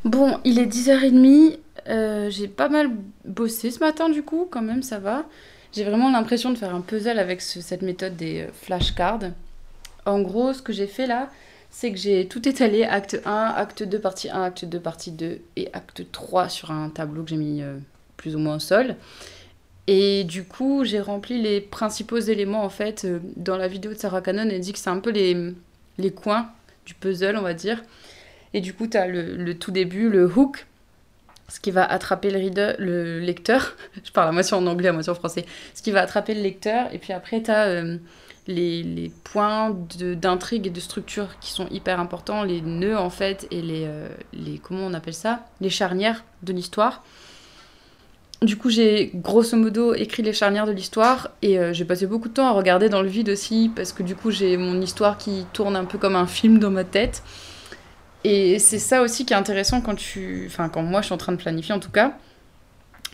Bon, 0.04 0.38
il 0.44 0.58
est 0.58 0.66
10h30. 0.66 1.58
Euh, 1.88 2.30
j'ai 2.30 2.48
pas 2.48 2.68
mal 2.68 2.90
bossé 3.24 3.70
ce 3.70 3.78
matin, 3.80 4.08
du 4.08 4.22
coup, 4.22 4.46
quand 4.50 4.62
même, 4.62 4.82
ça 4.82 4.98
va. 4.98 5.24
J'ai 5.72 5.84
vraiment 5.84 6.10
l'impression 6.10 6.50
de 6.50 6.58
faire 6.58 6.74
un 6.74 6.80
puzzle 6.80 7.18
avec 7.18 7.40
cette 7.40 7.82
méthode 7.82 8.16
des 8.16 8.42
euh, 8.42 8.50
flashcards. 8.52 9.30
En 10.06 10.20
gros, 10.20 10.52
ce 10.52 10.62
que 10.62 10.72
j'ai 10.72 10.86
fait 10.86 11.06
là, 11.06 11.30
c'est 11.74 11.90
que 11.90 11.98
j'ai 11.98 12.28
tout 12.28 12.48
étalé, 12.48 12.84
acte 12.84 13.20
1, 13.24 13.52
acte 13.56 13.82
2, 13.82 13.98
partie 13.98 14.30
1, 14.30 14.42
acte 14.44 14.64
2, 14.64 14.78
partie 14.78 15.10
2 15.10 15.40
et 15.56 15.70
acte 15.72 16.04
3 16.12 16.48
sur 16.48 16.70
un 16.70 16.88
tableau 16.88 17.24
que 17.24 17.30
j'ai 17.30 17.36
mis 17.36 17.62
euh, 17.62 17.78
plus 18.16 18.36
ou 18.36 18.38
moins 18.38 18.56
au 18.56 18.60
sol. 18.60 18.94
Et 19.88 20.22
du 20.22 20.44
coup, 20.44 20.84
j'ai 20.84 21.00
rempli 21.00 21.42
les 21.42 21.60
principaux 21.60 22.20
éléments 22.20 22.62
en 22.62 22.68
fait. 22.68 23.04
dans 23.34 23.56
la 23.56 23.66
vidéo 23.66 23.92
de 23.92 23.98
Sarah 23.98 24.20
Cannon, 24.20 24.48
elle 24.48 24.60
dit 24.60 24.72
que 24.72 24.78
c'est 24.78 24.88
un 24.88 25.00
peu 25.00 25.10
les, 25.10 25.52
les 25.98 26.12
coins 26.12 26.48
du 26.86 26.94
puzzle, 26.94 27.36
on 27.36 27.42
va 27.42 27.54
dire. 27.54 27.82
Et 28.52 28.60
du 28.60 28.72
coup, 28.72 28.86
tu 28.86 28.96
as 28.96 29.08
le, 29.08 29.58
tout 29.58 29.72
début, 29.72 30.08
le 30.08 30.26
hook, 30.26 30.66
ce 31.48 31.58
qui 31.58 31.72
va 31.72 31.84
attraper 31.84 32.30
le, 32.30 32.38
reader, 32.38 32.74
le 32.78 33.18
lecteur. 33.18 33.76
Je 34.04 34.12
parle 34.12 34.28
à 34.28 34.32
moitié 34.32 34.56
en 34.56 34.64
anglais, 34.68 34.90
à 34.90 34.92
moitié 34.92 35.10
en 35.10 35.16
français. 35.16 35.44
Ce 35.74 35.82
qui 35.82 35.90
va 35.90 36.02
attraper 36.02 36.34
le 36.34 36.40
lecteur. 36.40 36.86
Et 36.94 36.98
puis 36.98 37.12
après, 37.12 37.42
tu 37.42 37.50
as 37.50 37.64
euh, 37.64 37.98
les, 38.46 39.12
points 39.24 39.76
d'intrigue 39.98 40.66
et 40.66 40.70
de 40.70 40.80
structure 40.80 41.38
qui 41.40 41.50
sont 41.50 41.66
hyper 41.70 42.00
importants, 42.00 42.42
les 42.42 42.60
nœuds 42.60 42.98
en 42.98 43.10
fait, 43.10 43.46
et 43.50 43.62
les, 43.62 43.84
euh, 43.86 44.08
les 44.32 44.58
comment 44.58 44.86
on 44.86 44.94
appelle 44.94 45.14
ça 45.14 45.46
Les 45.60 45.70
charnières 45.70 46.24
de 46.42 46.52
l'histoire. 46.52 47.02
Du 48.42 48.56
coup, 48.56 48.68
j'ai 48.68 49.10
grosso 49.14 49.56
modo 49.56 49.94
écrit 49.94 50.22
les 50.22 50.34
charnières 50.34 50.66
de 50.66 50.72
l'histoire 50.72 51.30
et 51.40 51.58
euh, 51.58 51.72
j'ai 51.72 51.86
passé 51.86 52.06
beaucoup 52.06 52.28
de 52.28 52.34
temps 52.34 52.46
à 52.46 52.52
regarder 52.52 52.90
dans 52.90 53.00
le 53.00 53.08
vide 53.08 53.30
aussi 53.30 53.70
parce 53.74 53.92
que 53.92 54.02
du 54.02 54.14
coup, 54.14 54.30
j'ai 54.30 54.56
mon 54.58 54.80
histoire 54.82 55.16
qui 55.16 55.46
tourne 55.52 55.76
un 55.76 55.86
peu 55.86 55.96
comme 55.96 56.16
un 56.16 56.26
film 56.26 56.58
dans 56.58 56.70
ma 56.70 56.84
tête. 56.84 57.22
Et 58.22 58.58
c'est 58.58 58.78
ça 58.78 59.02
aussi 59.02 59.24
qui 59.24 59.32
est 59.32 59.36
intéressant 59.36 59.80
quand 59.80 59.94
tu. 59.94 60.44
Enfin, 60.46 60.68
quand 60.68 60.82
moi 60.82 61.00
je 61.00 61.06
suis 61.06 61.14
en 61.14 61.18
train 61.18 61.32
de 61.32 61.38
planifier 61.38 61.74
en 61.74 61.80
tout 61.80 61.90
cas. 61.90 62.16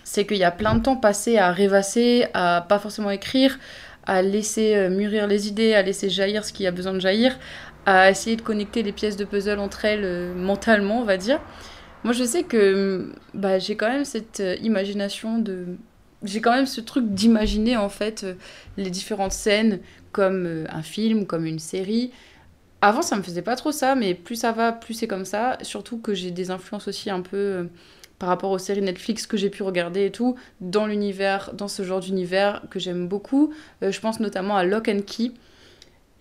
C'est 0.02 0.26
qu'il 0.26 0.38
y 0.38 0.44
a 0.44 0.50
plein 0.50 0.74
de 0.74 0.82
temps 0.82 0.96
passé 0.96 1.38
à 1.38 1.52
rêvasser, 1.52 2.26
à 2.34 2.64
pas 2.68 2.80
forcément 2.80 3.10
écrire, 3.10 3.58
à 4.06 4.22
laisser 4.22 4.74
euh, 4.74 4.90
mûrir 4.90 5.26
les 5.26 5.48
idées, 5.48 5.74
à 5.74 5.82
laisser 5.82 6.08
jaillir 6.10 6.44
ce 6.44 6.52
qui 6.52 6.66
a 6.66 6.70
besoin 6.70 6.92
de 6.92 7.00
jaillir, 7.00 7.38
à 7.86 8.10
essayer 8.10 8.36
de 8.36 8.42
connecter 8.42 8.82
les 8.82 8.92
pièces 8.92 9.16
de 9.16 9.24
puzzle 9.24 9.58
entre 9.58 9.84
elles 9.84 10.04
euh, 10.04 10.34
mentalement, 10.34 11.00
on 11.00 11.04
va 11.04 11.16
dire. 11.16 11.40
Moi, 12.04 12.12
je 12.12 12.24
sais 12.24 12.44
que 12.44 13.12
bah, 13.34 13.58
j'ai 13.58 13.76
quand 13.76 13.88
même 13.88 14.04
cette 14.04 14.40
euh, 14.40 14.56
imagination 14.62 15.38
de. 15.38 15.66
J'ai 16.22 16.40
quand 16.40 16.52
même 16.52 16.66
ce 16.66 16.80
truc 16.80 17.06
d'imaginer 17.14 17.78
en 17.78 17.88
fait 17.88 18.26
les 18.76 18.90
différentes 18.90 19.32
scènes 19.32 19.80
comme 20.12 20.66
un 20.68 20.82
film, 20.82 21.24
comme 21.24 21.46
une 21.46 21.58
série, 21.58 22.10
avant, 22.82 23.00
ça 23.00 23.16
me 23.16 23.22
faisait 23.22 23.40
pas 23.40 23.56
trop 23.56 23.72
ça, 23.72 23.94
mais 23.94 24.14
plus 24.14 24.36
ça 24.36 24.52
va, 24.52 24.70
plus 24.72 24.92
c'est 24.92 25.06
comme 25.06 25.24
ça. 25.24 25.56
Surtout 25.62 25.98
que 25.98 26.12
j'ai 26.12 26.30
des 26.30 26.50
influences 26.50 26.88
aussi 26.88 27.08
un 27.08 27.22
peu 27.22 27.70
par 28.20 28.28
rapport 28.28 28.50
aux 28.50 28.58
séries 28.58 28.82
Netflix 28.82 29.26
que 29.26 29.36
j'ai 29.36 29.48
pu 29.48 29.64
regarder 29.64 30.04
et 30.04 30.10
tout, 30.12 30.36
dans 30.60 30.86
l'univers, 30.86 31.50
dans 31.54 31.68
ce 31.68 31.82
genre 31.82 32.00
d'univers 32.00 32.62
que 32.70 32.78
j'aime 32.78 33.08
beaucoup. 33.08 33.52
Euh, 33.82 33.90
je 33.90 33.98
pense 33.98 34.20
notamment 34.20 34.56
à 34.56 34.62
Lock 34.62 34.88
and 34.88 35.00
Key. 35.06 35.32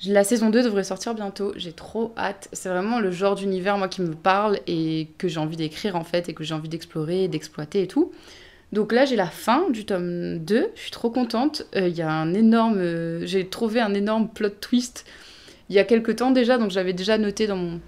La 0.08 0.24
saison 0.24 0.50
2 0.50 0.64
devrait 0.64 0.86
sortir 0.86 1.14
bientôt, 1.14 1.52
j'ai 1.58 1.74
trop 1.74 2.14
hâte. 2.18 2.48
C'est 2.54 2.70
vraiment 2.70 3.02
le 3.02 3.12
genre 3.12 3.36
d'univers, 3.36 3.78
moi, 3.78 3.90
qui 3.90 4.02
me 4.02 4.16
parle 4.16 4.60
et 4.66 5.10
que 5.18 5.28
j'ai 5.28 5.42
envie 5.42 5.58
d'écrire, 5.58 5.98
en 5.98 6.06
fait, 6.06 6.30
et 6.30 6.34
que 6.34 6.46
j'ai 6.46 6.54
envie 6.54 6.70
d'explorer, 6.70 7.28
d'exploiter 7.28 7.84
et 7.84 7.88
tout. 7.88 8.14
Donc 8.72 8.94
là, 8.94 9.04
j'ai 9.04 9.18
la 9.18 9.28
fin 9.28 9.70
du 9.70 9.86
tome 9.86 10.40
2, 10.40 10.72
je 10.74 10.82
suis 10.82 10.92
trop 10.92 11.10
contente. 11.10 11.68
Euh, 11.76 11.90
il 11.90 11.98
y 11.98 12.02
a 12.02 12.10
un 12.10 12.34
énorme... 12.34 13.26
j'ai 13.26 13.46
trouvé 13.50 13.82
un 13.82 13.94
énorme 13.94 14.30
plot 14.30 14.52
twist 14.62 15.06
il 15.70 15.76
y 15.76 15.80
a 15.80 15.84
quelques 15.84 16.16
temps 16.16 16.32
déjà, 16.32 16.58
donc 16.58 16.72
j'avais 16.72 16.94
déjà 16.94 17.18
noté 17.18 17.46
dans 17.46 17.56
mon, 17.56 17.80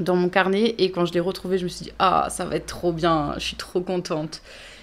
dans 0.00 0.16
mon 0.16 0.28
carnet, 0.28 0.74
et 0.78 0.90
quand 0.90 1.04
je 1.04 1.12
l'ai 1.12 1.20
retrouvé, 1.20 1.58
je 1.58 1.64
me 1.64 1.68
suis 1.68 1.84
dit, 1.84 1.92
ah, 1.98 2.28
ça 2.30 2.44
va 2.44 2.56
être 2.56 2.66
trop 2.66 2.92
bien, 2.92 3.34
je 3.36 3.44
suis 3.44 3.56
trop 3.56 3.80
contente. 3.80 4.42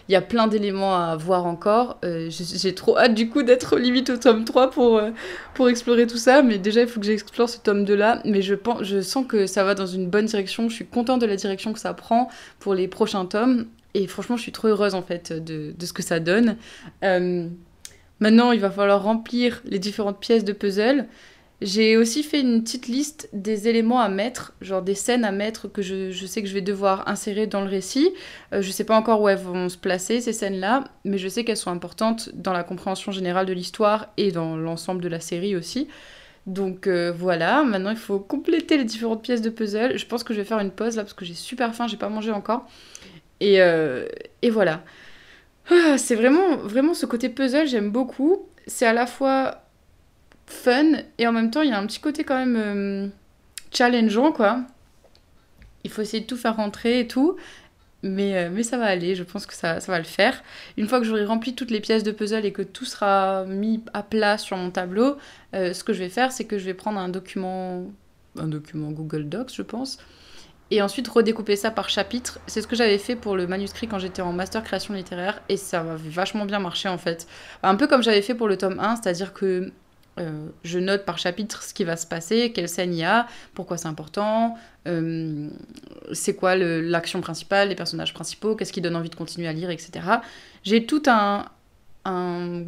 Il 0.10 0.14
y 0.14 0.16
a 0.16 0.22
plein 0.22 0.48
d'éléments 0.48 0.96
à 0.96 1.16
voir 1.18 1.46
encore. 1.46 1.98
Euh, 2.06 2.30
j'ai 2.30 2.74
trop 2.74 2.98
hâte 2.98 3.14
du 3.14 3.30
coup 3.30 3.44
d'être 3.44 3.78
limite 3.78 4.10
au 4.10 4.18
tome 4.18 4.46
3 4.46 4.72
pour, 4.72 4.98
euh, 4.98 5.12
pour 5.54 5.68
explorer 5.68 6.08
tout 6.08 6.18
ça. 6.18 6.42
Mais 6.42 6.58
déjà, 6.58 6.82
il 6.82 6.88
faut 6.88 7.02
que 7.02 7.06
j'explore 7.06 7.50
ce 7.50 7.58
tome 7.58 7.84
2 7.84 7.94
là. 7.94 8.22
Mais 8.24 8.42
je, 8.42 8.56
pense, 8.56 8.84
je 8.84 9.02
sens 9.02 9.26
que 9.28 9.48
ça 9.48 9.66
va 9.66 9.76
dans 9.76 9.86
une 9.86 10.10
bonne 10.10 10.26
direction. 10.26 10.70
Je 10.70 10.76
suis 10.76 10.86
contente 10.86 11.20
de 11.20 11.26
la 11.26 11.36
direction 11.36 11.74
que 11.74 11.80
ça 11.80 11.94
prend 11.94 12.30
pour 12.60 12.74
les 12.74 12.88
prochains 12.88 13.26
tomes. 13.26 13.68
Et 13.96 14.08
franchement, 14.08 14.38
je 14.38 14.44
suis 14.44 14.52
trop 14.54 14.70
heureuse 14.70 14.96
en 14.96 15.02
fait 15.02 15.34
de, 15.34 15.74
de 15.78 15.86
ce 15.86 15.92
que 15.92 16.04
ça 16.04 16.22
donne. 16.22 16.56
Euh, 17.04 17.48
maintenant, 18.22 18.54
il 18.54 18.62
va 18.62 18.72
falloir 18.72 19.04
remplir 19.04 19.62
les 19.66 19.80
différentes 19.80 20.22
pièces 20.22 20.46
de 20.46 20.54
puzzle. 20.54 21.08
J'ai 21.60 21.98
aussi 21.98 22.22
fait 22.22 22.42
une 22.42 22.64
petite 22.64 22.88
liste 22.88 23.30
des 23.34 23.68
éléments 23.68 24.00
à 24.00 24.10
mettre, 24.10 24.54
genre 24.62 24.84
des 24.84 24.94
scènes 24.94 25.26
à 25.26 25.32
mettre 25.32 25.68
que 25.68 25.82
je, 25.82 26.12
sais 26.28 26.44
que 26.44 26.48
je 26.48 26.54
vais 26.54 26.62
devoir 26.62 27.08
insérer 27.08 27.48
dans 27.48 27.62
le 27.62 27.68
récit. 27.68 28.12
Je 28.52 28.58
euh, 28.58 28.62
je 28.62 28.72
sais 28.72 28.84
pas 28.84 28.96
encore 28.96 29.22
où 29.22 29.28
elles 29.28 29.40
vont 29.40 29.68
se 29.68 29.78
placer, 29.78 30.22
ces 30.22 30.34
scènes-là, 30.34 30.84
mais 31.04 31.18
je 31.18 31.28
sais 31.28 31.44
qu'elles 31.44 31.58
sont 31.58 31.72
importantes 31.72 32.30
dans 32.36 32.54
la 32.54 32.64
compréhension 32.64 33.12
générale 33.12 33.48
de 33.48 33.54
l'histoire 33.54 34.10
et 34.18 34.32
dans 34.32 34.56
l'ensemble 34.56 35.02
de 35.02 35.08
la 35.08 35.20
série 35.20 35.56
aussi. 35.56 35.88
Donc 36.46 36.86
euh, 36.86 37.12
voilà, 37.12 37.64
maintenant 37.64 37.92
il 37.92 37.98
faut 37.98 38.20
compléter 38.20 38.78
les 38.78 38.86
différentes 38.86 39.24
pièces 39.24 39.42
de 39.42 39.50
puzzle. 39.50 39.98
Je 39.98 40.06
pense 40.06 40.24
que 40.24 40.36
je 40.36 40.40
vais 40.40 40.46
faire 40.46 40.60
une 40.60 40.72
pause 40.72 40.96
là 40.96 41.04
parce 41.04 41.14
que 41.14 41.26
j'ai 41.26 41.34
super 41.34 41.74
faim, 41.74 41.88
j'ai 41.88 41.98
pas 41.98 42.10
mangé 42.10 42.32
encore. 42.32 42.68
Et, 43.40 43.62
euh, 43.62 44.08
voilà. 44.52 44.84
Ah, 45.70 45.98
c'est 45.98 46.16
vraiment, 46.16 46.58
vraiment 46.58 46.94
ce 46.94 47.06
côté 47.06 47.30
puzzle, 47.30 47.68
j'aime 47.68 47.90
beaucoup. 47.92 48.48
C'est 48.68 48.86
à 48.86 48.94
la 48.94 49.06
fois 49.08 49.67
fun 50.48 50.94
et 51.18 51.28
en 51.28 51.32
même 51.32 51.52
temps 51.52 51.62
il 51.62 51.70
y 51.70 51.74
a 51.74 51.78
un 51.78 51.86
petit 51.86 52.00
côté 52.00 52.24
quand 52.24 52.38
même 52.38 52.56
euh, 52.58 53.08
challengeant 53.72 54.32
quoi. 54.32 54.62
Il 55.84 55.92
faut 55.92 56.02
essayer 56.02 56.22
de 56.22 56.28
tout 56.28 56.38
faire 56.38 56.56
rentrer 56.56 57.02
et 57.02 57.08
tout. 57.08 57.38
Mais, 58.04 58.38
euh, 58.38 58.50
mais 58.52 58.64
ça 58.64 58.78
va 58.78 58.86
aller, 58.86 59.16
je 59.16 59.24
pense 59.24 59.46
que 59.46 59.54
ça, 59.54 59.80
ça 59.80 59.92
va 59.92 59.98
le 59.98 60.06
faire. 60.06 60.44
Une 60.78 60.88
fois 60.88 61.00
que 61.00 61.06
j'aurai 61.06 61.26
rempli 61.26 61.56
toutes 61.56 61.72
les 61.72 61.80
pièces 61.80 62.04
de 62.04 62.12
puzzle 62.12 62.46
et 62.46 62.52
que 62.52 62.62
tout 62.62 62.86
sera 62.86 63.46
mis 63.46 63.84
à 63.94 64.04
plat 64.04 64.38
sur 64.38 64.56
mon 64.56 64.70
tableau, 64.70 65.18
euh, 65.56 65.74
ce 65.74 65.84
que 65.84 65.94
je 65.94 66.00
vais 66.00 66.10
faire, 66.10 66.32
c'est 66.32 66.46
que 66.46 66.60
je 66.60 66.66
vais 66.66 66.76
prendre 66.76 67.00
un 67.00 67.10
document, 67.10 67.86
un 68.38 68.48
document 68.48 68.92
Google 68.92 69.28
Docs, 69.30 69.52
je 69.54 69.64
pense, 69.64 69.98
et 70.70 70.82
ensuite 70.82 71.08
redécouper 71.08 71.56
ça 71.56 71.72
par 71.72 71.90
chapitre. 71.90 72.40
C'est 72.46 72.62
ce 72.62 72.68
que 72.68 72.76
j'avais 72.76 73.00
fait 73.00 73.16
pour 73.16 73.36
le 73.36 73.48
manuscrit 73.48 73.88
quand 73.88 74.00
j'étais 74.00 74.22
en 74.22 74.32
master 74.32 74.64
création 74.64 74.94
littéraire, 74.94 75.42
et 75.50 75.58
ça 75.58 75.82
va 75.82 75.96
vachement 75.96 76.46
bien 76.46 76.60
marcher 76.60 76.90
en 76.90 77.00
fait. 77.00 77.28
Un 77.64 77.76
peu 77.76 77.88
comme 77.88 78.04
j'avais 78.04 78.22
fait 78.22 78.36
pour 78.36 78.48
le 78.48 78.58
tome 78.58 78.80
1, 78.80 78.98
c'est-à-dire 78.98 79.34
que 79.34 79.72
euh, 80.20 80.48
je 80.64 80.80
note 80.80 81.06
par 81.06 81.18
chapitre 81.18 81.64
ce 81.64 81.74
qui 81.74 81.84
va 81.84 81.96
se 81.96 82.08
passer, 82.08 82.52
quelle 82.52 82.70
scène 82.70 82.94
il 82.94 83.00
y 83.00 83.04
a, 83.04 83.28
pourquoi 83.54 83.78
c'est 83.78 83.88
important, 83.88 84.56
euh, 84.88 85.50
c'est 86.14 86.36
quoi 86.36 86.56
l'action 86.56 87.22
principale, 87.22 87.70
les 87.70 87.76
personnages 87.76 88.14
principaux, 88.14 88.56
qu'est-ce 88.56 88.74
qui 88.74 88.82
donne 88.82 88.96
envie 88.96 89.10
de 89.10 89.16
continuer 89.16 89.48
à 89.48 89.54
lire, 89.54 89.70
etc. 89.70 89.92
J'ai 90.64 90.86
tout 90.86 91.04
un, 91.08 91.46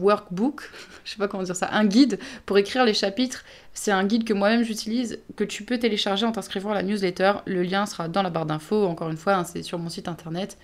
workbook, 0.02 0.70
je 1.06 1.12
sais 1.12 1.18
pas 1.18 1.30
comment 1.30 1.44
dire 1.44 1.56
ça, 1.56 1.70
un 1.72 1.86
guide 1.86 2.20
pour 2.46 2.58
écrire 2.58 2.84
les 2.84 2.94
chapitres. 2.94 3.46
C'est 3.74 3.92
un 3.92 4.04
guide 4.04 4.26
que 4.26 4.34
moi-même 4.34 4.64
j'utilise, 4.64 5.20
que 5.38 5.46
tu 5.46 5.64
peux 5.64 5.78
télécharger 5.78 6.26
en 6.26 6.34
t'inscrivant 6.34 6.72
à 6.72 6.76
la 6.76 6.84
newsletter. 6.84 7.34
Le 7.46 7.64
lien 7.64 7.86
sera 7.86 8.10
dans 8.10 8.22
la 8.22 8.30
barre 8.30 8.46
d'infos, 8.46 8.86
encore 8.86 9.10
une 9.10 9.18
fois, 9.18 9.36
hein, 9.36 9.44
c'est 9.46 9.64
sur 9.64 9.80
mon 9.80 9.88
site 9.90 10.10
internet. 10.10 10.58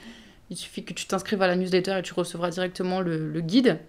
Il 0.49 0.57
suffit 0.57 0.83
que 0.83 0.93
tu 0.93 1.05
t'inscrives 1.05 1.41
à 1.41 1.47
la 1.47 1.55
newsletter 1.55 1.97
et 1.99 2.01
tu 2.01 2.13
recevras 2.13 2.49
directement 2.49 2.99
le 2.99 3.39
guide 3.39 3.79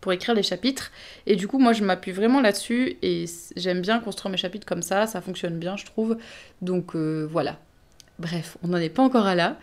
pour 0.00 0.12
écrire 0.12 0.34
les 0.34 0.42
chapitres. 0.42 0.90
Et 1.26 1.36
du 1.36 1.48
coup, 1.48 1.58
moi, 1.58 1.72
je 1.72 1.84
m'appuie 1.84 2.12
vraiment 2.12 2.40
là-dessus 2.40 2.96
et 3.02 3.26
j'aime 3.56 3.80
bien 3.80 4.00
construire 4.00 4.30
mes 4.30 4.36
chapitres 4.36 4.66
comme 4.66 4.82
ça, 4.82 5.06
ça 5.06 5.20
fonctionne 5.20 5.58
bien, 5.58 5.76
je 5.76 5.84
trouve. 5.84 6.16
Donc 6.62 6.94
euh, 6.94 7.26
voilà. 7.30 7.58
Bref, 8.18 8.58
on 8.62 8.68
n'en 8.68 8.78
est 8.78 8.90
pas 8.90 9.02
encore 9.02 9.26
à 9.26 9.34
là. 9.34 9.56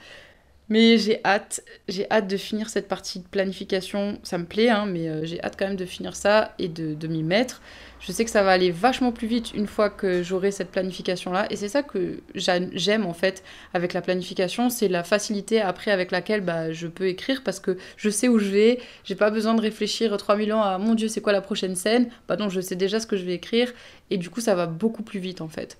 Mais 0.69 0.97
j'ai 0.97 1.21
hâte, 1.23 1.61
j'ai 1.87 2.09
hâte 2.11 2.27
de 2.27 2.35
finir 2.35 2.69
cette 2.69 2.89
partie 2.89 3.19
de 3.19 3.27
planification. 3.27 4.19
Ça 4.23 4.37
me 4.37 4.45
plaît, 4.45 4.69
hein, 4.69 4.85
mais 4.85 5.07
euh, 5.07 5.23
j'ai 5.23 5.41
hâte 5.41 5.55
quand 5.57 5.65
même 5.65 5.77
de 5.77 5.85
finir 5.85 6.15
ça 6.15 6.53
et 6.59 6.67
de, 6.67 6.93
de 6.93 7.07
m'y 7.07 7.23
mettre. 7.23 7.61
Je 8.01 8.11
sais 8.11 8.25
que 8.25 8.29
ça 8.29 8.43
va 8.43 8.51
aller 8.51 8.69
vachement 8.69 9.13
plus 9.13 9.27
vite 9.27 9.53
une 9.53 9.65
fois 9.65 9.89
que 9.89 10.21
j'aurai 10.23 10.51
cette 10.51 10.69
planification-là. 10.69 11.47
Et 11.49 11.55
c'est 11.55 11.69
ça 11.69 11.83
que 11.83 12.21
j'aime 12.35 13.05
en 13.05 13.13
fait 13.13 13.43
avec 13.73 13.93
la 13.93 14.01
planification, 14.01 14.69
c'est 14.69 14.89
la 14.89 15.03
facilité 15.03 15.61
après 15.61 15.91
avec 15.91 16.11
laquelle 16.11 16.41
bah, 16.41 16.71
je 16.71 16.87
peux 16.87 17.07
écrire 17.07 17.43
parce 17.43 17.59
que 17.59 17.77
je 17.95 18.09
sais 18.09 18.27
où 18.27 18.37
je 18.37 18.49
vais. 18.49 18.79
J'ai 19.05 19.15
pas 19.15 19.31
besoin 19.31 19.53
de 19.55 19.61
réfléchir 19.61 20.15
3000 20.15 20.51
ans 20.53 20.61
à 20.61 20.77
mon 20.77 20.95
Dieu, 20.95 21.07
c'est 21.07 21.21
quoi 21.21 21.31
la 21.33 21.41
prochaine 21.41 21.75
scène? 21.75 22.09
Bah 22.27 22.35
non, 22.35 22.49
je 22.49 22.59
sais 22.61 22.75
déjà 22.75 22.99
ce 22.99 23.07
que 23.07 23.15
je 23.17 23.23
vais 23.23 23.33
écrire. 23.33 23.71
Et 24.09 24.17
du 24.17 24.29
coup, 24.29 24.41
ça 24.41 24.53
va 24.53 24.67
beaucoup 24.67 25.03
plus 25.03 25.19
vite 25.19 25.41
en 25.41 25.47
fait. 25.47 25.77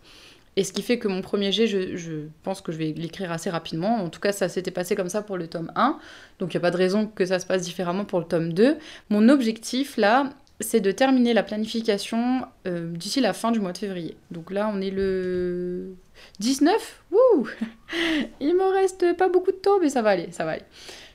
Et 0.58 0.64
ce 0.64 0.74
qui 0.74 0.82
fait 0.82 0.98
que 0.98 1.08
mon 1.08 1.22
premier 1.22 1.52
jet, 1.52 1.68
je, 1.68 2.26
pense 2.42 2.62
que 2.62 2.72
je 2.72 2.80
vais 2.80 2.92
l'écrire 2.98 3.32
assez 3.32 3.52
rapidement. 3.52 4.04
En 4.04 4.10
tout 4.10 4.20
cas, 4.20 4.32
ça 4.32 4.50
s'était 4.50 4.72
passé 4.72 4.96
comme 4.96 5.08
ça 5.08 5.22
pour 5.22 5.38
le 5.38 5.48
tome 5.48 5.72
1. 5.76 6.00
Donc 6.40 6.52
il 6.52 6.58
n'y 6.58 6.58
a 6.58 6.62
pas 6.62 6.72
de 6.72 6.78
raison 6.78 7.06
que 7.06 7.28
ça 7.28 7.38
se 7.38 7.46
passe 7.46 7.62
différemment 7.62 8.06
pour 8.06 8.20
le 8.20 8.26
tome 8.26 8.52
2. 8.54 8.76
Mon 9.12 9.30
objectif, 9.30 9.98
là, 9.98 10.32
c'est 10.60 10.80
de 10.80 10.90
terminer 10.92 11.36
la 11.36 11.44
planification 11.44 12.42
euh, 12.66 12.92
d'ici 12.92 13.22
la 13.22 13.34
fin 13.34 13.52
du 13.52 13.60
mois 13.60 13.72
de 13.72 13.78
février. 13.78 14.18
Donc 14.32 14.50
là, 14.50 14.72
on 14.74 14.82
est 14.82 14.90
le 14.90 15.94
19 16.40 17.04
Wouh 17.12 17.48
Il 18.40 18.56
me 18.56 18.74
reste 18.74 19.16
pas 19.16 19.30
beaucoup 19.30 19.52
de 19.52 19.58
temps, 19.58 19.80
mais 19.80 19.90
ça 19.90 20.02
va 20.02 20.10
aller, 20.10 20.32
ça 20.32 20.44
va 20.44 20.54
aller. 20.54 20.66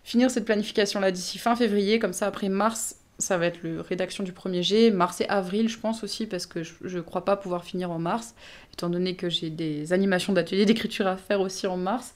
Finir 0.05 0.31
cette 0.31 0.45
planification-là 0.45 1.11
d'ici 1.11 1.39
fin 1.39 1.57
février, 1.57 1.99
comme 1.99 2.13
ça 2.13 2.29
après 2.29 2.49
mars, 2.49 2.95
ça 3.23 3.39
va 3.39 3.47
être 3.47 3.61
la 3.63 3.83
rédaction 3.83 4.25
du 4.25 4.33
premier 4.33 4.63
G. 4.63 4.91
Mars 4.91 5.21
et 5.21 5.29
avril, 5.29 5.69
je 5.69 5.79
pense 5.79 6.05
aussi, 6.05 6.27
parce 6.27 6.47
que 6.47 6.63
je 6.63 6.97
ne 6.97 7.01
crois 7.01 7.25
pas 7.25 7.37
pouvoir 7.37 7.65
finir 7.65 7.91
en 7.91 7.99
mars, 7.99 8.35
étant 8.73 8.91
donné 8.91 9.17
que 9.17 9.29
j'ai 9.31 9.51
des 9.51 9.93
animations 9.93 10.33
d'ateliers 10.33 10.67
d'écriture 10.67 11.07
à 11.07 11.17
faire 11.17 11.41
aussi 11.41 11.67
en 11.67 11.77
mars. 11.77 12.15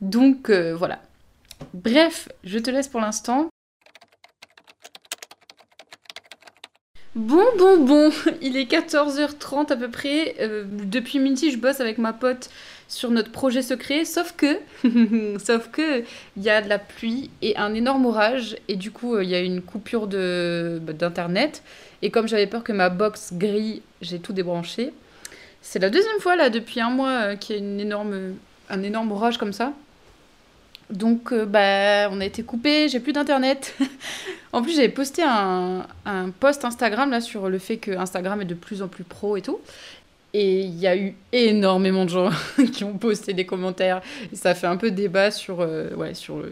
Donc 0.00 0.48
euh, 0.48 0.74
voilà. 0.74 1.00
Bref, 1.74 2.28
je 2.44 2.58
te 2.58 2.70
laisse 2.70 2.88
pour 2.88 3.00
l'instant. 3.00 3.50
Bon, 7.16 7.44
bon, 7.58 7.84
bon, 7.84 8.12
il 8.40 8.56
est 8.56 8.70
14h30 8.70 9.72
à 9.72 9.76
peu 9.76 9.90
près. 9.90 10.36
Euh, 10.40 10.64
depuis 10.68 11.18
midi, 11.18 11.50
je 11.50 11.58
bosse 11.58 11.80
avec 11.80 11.98
ma 11.98 12.12
pote 12.12 12.50
sur 12.90 13.12
notre 13.12 13.30
projet 13.30 13.62
secret, 13.62 14.04
sauf 14.04 14.34
que, 14.36 14.58
sauf 15.38 15.68
que, 15.70 16.02
il 16.36 16.42
y 16.42 16.50
a 16.50 16.60
de 16.60 16.68
la 16.68 16.80
pluie 16.80 17.30
et 17.40 17.56
un 17.56 17.72
énorme 17.72 18.04
orage, 18.04 18.56
et 18.66 18.74
du 18.74 18.90
coup, 18.90 19.14
euh, 19.14 19.22
il 19.22 19.30
y 19.30 19.34
a 19.36 19.40
une 19.40 19.62
coupure 19.62 20.08
de, 20.08 20.80
bah, 20.82 20.92
d'internet. 20.92 21.62
Et 22.02 22.10
comme 22.10 22.26
j'avais 22.26 22.48
peur 22.48 22.64
que 22.64 22.72
ma 22.72 22.88
box 22.88 23.32
grille, 23.32 23.82
j'ai 24.02 24.18
tout 24.18 24.32
débranché. 24.32 24.92
C'est 25.62 25.78
la 25.78 25.88
deuxième 25.88 26.18
fois 26.18 26.34
là 26.34 26.50
depuis 26.50 26.80
un 26.80 26.90
mois 26.90 27.10
euh, 27.10 27.36
qu'il 27.36 27.56
y 27.56 27.58
a 27.60 27.62
une 27.62 27.78
énorme, 27.78 28.34
un 28.68 28.82
énorme 28.82 29.12
orage 29.12 29.38
comme 29.38 29.52
ça. 29.52 29.72
Donc, 30.90 31.32
euh, 31.32 31.46
bah, 31.46 32.10
on 32.10 32.20
a 32.20 32.24
été 32.24 32.42
coupé, 32.42 32.88
j'ai 32.88 32.98
plus 32.98 33.12
d'internet. 33.12 33.76
en 34.52 34.62
plus, 34.62 34.74
j'avais 34.74 34.88
posté 34.88 35.22
un, 35.24 35.86
un 36.04 36.30
post 36.30 36.64
Instagram 36.64 37.12
là 37.12 37.20
sur 37.20 37.48
le 37.48 37.60
fait 37.60 37.76
que 37.76 37.92
Instagram 37.92 38.42
est 38.42 38.46
de 38.46 38.54
plus 38.54 38.82
en 38.82 38.88
plus 38.88 39.04
pro 39.04 39.36
et 39.36 39.42
tout. 39.42 39.60
Et 40.32 40.60
il 40.60 40.78
y 40.78 40.86
a 40.86 40.96
eu 40.96 41.14
énormément 41.32 42.04
de 42.04 42.10
gens 42.10 42.30
qui 42.72 42.84
ont 42.84 42.96
posté 42.96 43.32
des 43.32 43.46
commentaires. 43.46 44.00
Ça 44.32 44.54
fait 44.54 44.68
un 44.68 44.76
peu 44.76 44.90
débat 44.90 45.30
sur, 45.30 45.60
euh, 45.60 45.92
ouais, 45.94 46.14
sur 46.14 46.44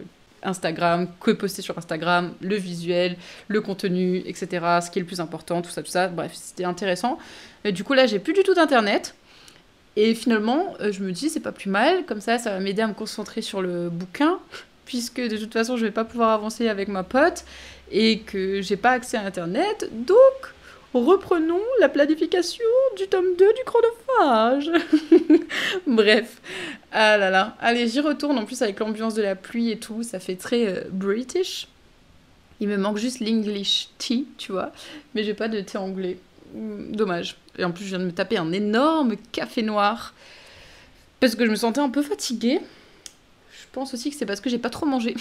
Instagram, 0.43 1.07
que 1.19 1.31
poster 1.31 1.61
sur 1.61 1.77
Instagram, 1.77 2.33
le 2.41 2.55
visuel, 2.55 3.17
le 3.47 3.61
contenu, 3.61 4.17
etc. 4.25 4.47
Ce 4.83 4.89
qui 4.89 4.99
est 4.99 5.01
le 5.01 5.05
plus 5.05 5.19
important, 5.19 5.61
tout 5.61 5.69
ça, 5.69 5.81
tout 5.81 5.91
ça. 5.91 6.07
Bref, 6.07 6.31
c'était 6.33 6.65
intéressant. 6.65 7.17
Et 7.63 7.71
du 7.71 7.83
coup, 7.83 7.93
là, 7.93 8.05
j'ai 8.05 8.19
plus 8.19 8.33
du 8.33 8.43
tout 8.43 8.53
d'internet. 8.53 9.15
Et 9.95 10.13
finalement, 10.13 10.75
euh, 10.81 10.91
je 10.91 11.01
me 11.01 11.11
dis, 11.11 11.29
c'est 11.29 11.39
pas 11.39 11.51
plus 11.51 11.69
mal. 11.69 12.05
Comme 12.05 12.21
ça, 12.21 12.37
ça 12.37 12.51
va 12.51 12.59
m'aider 12.59 12.81
à 12.81 12.87
me 12.87 12.93
concentrer 12.93 13.41
sur 13.41 13.61
le 13.61 13.89
bouquin. 13.89 14.39
Puisque 14.85 15.21
de 15.21 15.37
toute 15.37 15.53
façon, 15.53 15.77
je 15.77 15.85
vais 15.85 15.91
pas 15.91 16.05
pouvoir 16.05 16.31
avancer 16.31 16.67
avec 16.67 16.87
ma 16.87 17.03
pote. 17.03 17.43
Et 17.91 18.19
que 18.19 18.61
j'ai 18.61 18.77
pas 18.77 18.91
accès 18.91 19.17
à 19.17 19.21
internet. 19.21 19.89
Donc 19.91 20.53
reprenons 20.93 21.61
la 21.79 21.89
planification 21.89 22.65
du 22.97 23.07
tome 23.07 23.35
2 23.37 23.53
du 23.53 23.61
chronophage. 23.65 24.71
Bref, 25.87 26.41
ah 26.91 27.17
là 27.17 27.29
là, 27.29 27.55
allez, 27.59 27.87
j'y 27.87 27.99
retourne 27.99 28.37
en 28.37 28.45
plus 28.45 28.61
avec 28.61 28.79
l'ambiance 28.79 29.13
de 29.13 29.21
la 29.21 29.35
pluie 29.35 29.71
et 29.71 29.79
tout, 29.79 30.03
ça 30.03 30.19
fait 30.19 30.35
très 30.35 30.67
euh, 30.67 30.83
british. 30.91 31.67
Il 32.59 32.67
me 32.67 32.77
manque 32.77 32.97
juste 32.97 33.19
l'English 33.19 33.89
tea, 33.97 34.27
tu 34.37 34.51
vois, 34.51 34.71
mais 35.13 35.23
j'ai 35.23 35.33
pas 35.33 35.47
de 35.47 35.61
thé 35.61 35.77
anglais. 35.77 36.17
Hmm, 36.53 36.91
dommage. 36.91 37.37
Et 37.57 37.63
en 37.63 37.71
plus, 37.71 37.85
je 37.85 37.89
viens 37.89 37.99
de 37.99 38.05
me 38.05 38.11
taper 38.11 38.37
un 38.37 38.51
énorme 38.51 39.15
café 39.31 39.61
noir 39.61 40.13
parce 41.19 41.35
que 41.35 41.45
je 41.45 41.51
me 41.51 41.55
sentais 41.55 41.81
un 41.81 41.89
peu 41.89 42.01
fatiguée. 42.01 42.59
Je 43.51 43.65
pense 43.71 43.93
aussi 43.93 44.09
que 44.09 44.15
c'est 44.15 44.25
parce 44.25 44.41
que 44.41 44.49
j'ai 44.49 44.57
pas 44.57 44.69
trop 44.69 44.85
mangé. 44.85 45.15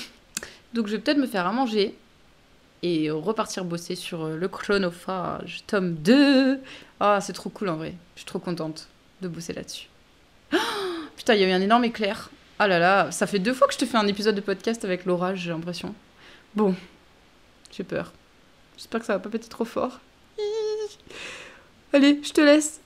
Donc 0.72 0.86
je 0.86 0.92
vais 0.92 0.98
peut-être 1.02 1.18
me 1.18 1.26
faire 1.26 1.46
à 1.46 1.52
manger 1.52 1.94
et 2.82 3.10
repartir 3.10 3.64
bosser 3.64 3.94
sur 3.94 4.24
euh, 4.24 4.36
le 4.36 4.48
chronophage, 4.48 5.62
tome 5.66 5.94
2. 5.94 6.60
Ah, 7.00 7.20
c'est 7.20 7.32
trop 7.32 7.50
cool 7.50 7.68
en 7.68 7.76
vrai. 7.76 7.94
Je 8.14 8.20
suis 8.20 8.26
trop 8.26 8.38
contente 8.38 8.88
de 9.20 9.28
bosser 9.28 9.52
là-dessus. 9.52 9.88
putain, 11.16 11.34
il 11.34 11.40
y 11.40 11.44
a 11.44 11.48
eu 11.48 11.52
un 11.52 11.60
énorme 11.60 11.84
éclair. 11.84 12.30
Ah 12.58 12.66
là 12.66 12.78
là, 12.78 13.10
ça 13.12 13.26
fait 13.26 13.38
deux 13.38 13.54
fois 13.54 13.68
que 13.68 13.74
je 13.74 13.78
te 13.78 13.84
fais 13.84 13.96
un 13.96 14.06
épisode 14.06 14.34
de 14.34 14.40
podcast 14.40 14.84
avec 14.84 15.04
l'orage, 15.04 15.40
j'ai 15.40 15.50
l'impression. 15.50 15.94
Bon, 16.54 16.74
j'ai 17.70 17.84
peur. 17.84 18.12
J'espère 18.76 19.00
que 19.00 19.06
ça 19.06 19.12
va 19.14 19.18
pas 19.18 19.28
péter 19.28 19.48
trop 19.48 19.64
fort. 19.64 20.00
Allez, 21.92 22.20
je 22.22 22.32
te 22.32 22.40
laisse. 22.40 22.80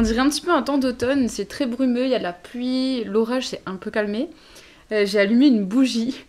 On 0.00 0.02
dirait 0.02 0.20
un 0.20 0.30
petit 0.30 0.40
peu 0.40 0.50
un 0.50 0.62
temps 0.62 0.78
d'automne, 0.78 1.28
c'est 1.28 1.44
très 1.44 1.66
brumeux, 1.66 2.04
il 2.04 2.10
y 2.10 2.14
a 2.14 2.18
de 2.18 2.22
la 2.22 2.32
pluie, 2.32 3.04
l'orage 3.04 3.48
s'est 3.48 3.60
un 3.66 3.76
peu 3.76 3.90
calmé. 3.90 4.30
Euh, 4.92 5.04
j'ai 5.04 5.18
allumé 5.18 5.48
une 5.48 5.62
bougie 5.62 6.24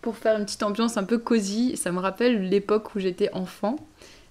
pour 0.00 0.16
faire 0.16 0.38
une 0.38 0.44
petite 0.44 0.62
ambiance 0.62 0.96
un 0.96 1.02
peu 1.02 1.18
cosy. 1.18 1.76
Ça 1.76 1.90
me 1.90 1.98
rappelle 1.98 2.48
l'époque 2.48 2.94
où 2.94 3.00
j'étais 3.00 3.28
enfant. 3.32 3.84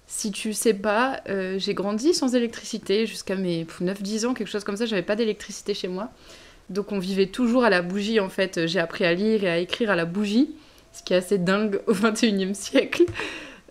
Si 0.06 0.32
tu 0.32 0.54
sais 0.54 0.72
pas, 0.72 1.20
euh, 1.28 1.58
j'ai 1.58 1.74
grandi 1.74 2.14
sans 2.14 2.34
électricité 2.34 3.04
jusqu'à 3.04 3.36
mes 3.36 3.66
9-10 3.66 4.28
ans, 4.28 4.32
quelque 4.32 4.48
chose 4.48 4.64
comme 4.64 4.78
ça, 4.78 4.86
j'avais 4.86 5.02
pas 5.02 5.14
d'électricité 5.14 5.74
chez 5.74 5.88
moi. 5.88 6.08
Donc 6.70 6.90
on 6.90 6.98
vivait 6.98 7.26
toujours 7.26 7.64
à 7.64 7.68
la 7.68 7.82
bougie 7.82 8.18
en 8.18 8.30
fait. 8.30 8.66
J'ai 8.66 8.80
appris 8.80 9.04
à 9.04 9.12
lire 9.12 9.44
et 9.44 9.50
à 9.50 9.58
écrire 9.58 9.90
à 9.90 9.96
la 9.96 10.06
bougie, 10.06 10.54
ce 10.94 11.02
qui 11.02 11.12
est 11.12 11.16
assez 11.16 11.36
dingue 11.36 11.82
au 11.86 11.92
21e 11.92 12.54
siècle. 12.54 13.04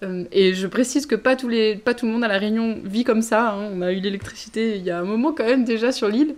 Euh, 0.05 0.25
et 0.31 0.53
je 0.53 0.67
précise 0.67 1.05
que 1.05 1.15
pas, 1.15 1.35
pas 1.35 1.93
tout 1.93 2.05
le 2.05 2.11
monde 2.11 2.23
à 2.23 2.27
La 2.27 2.37
Réunion 2.37 2.79
vit 2.83 3.03
comme 3.03 3.21
ça. 3.21 3.51
Hein. 3.51 3.71
On 3.73 3.81
a 3.81 3.91
eu 3.91 3.99
l'électricité 3.99 4.77
il 4.77 4.83
y 4.83 4.91
a 4.91 4.99
un 4.99 5.03
moment 5.03 5.33
quand 5.33 5.45
même 5.45 5.65
déjà 5.65 5.91
sur 5.91 6.07
l'île. 6.07 6.35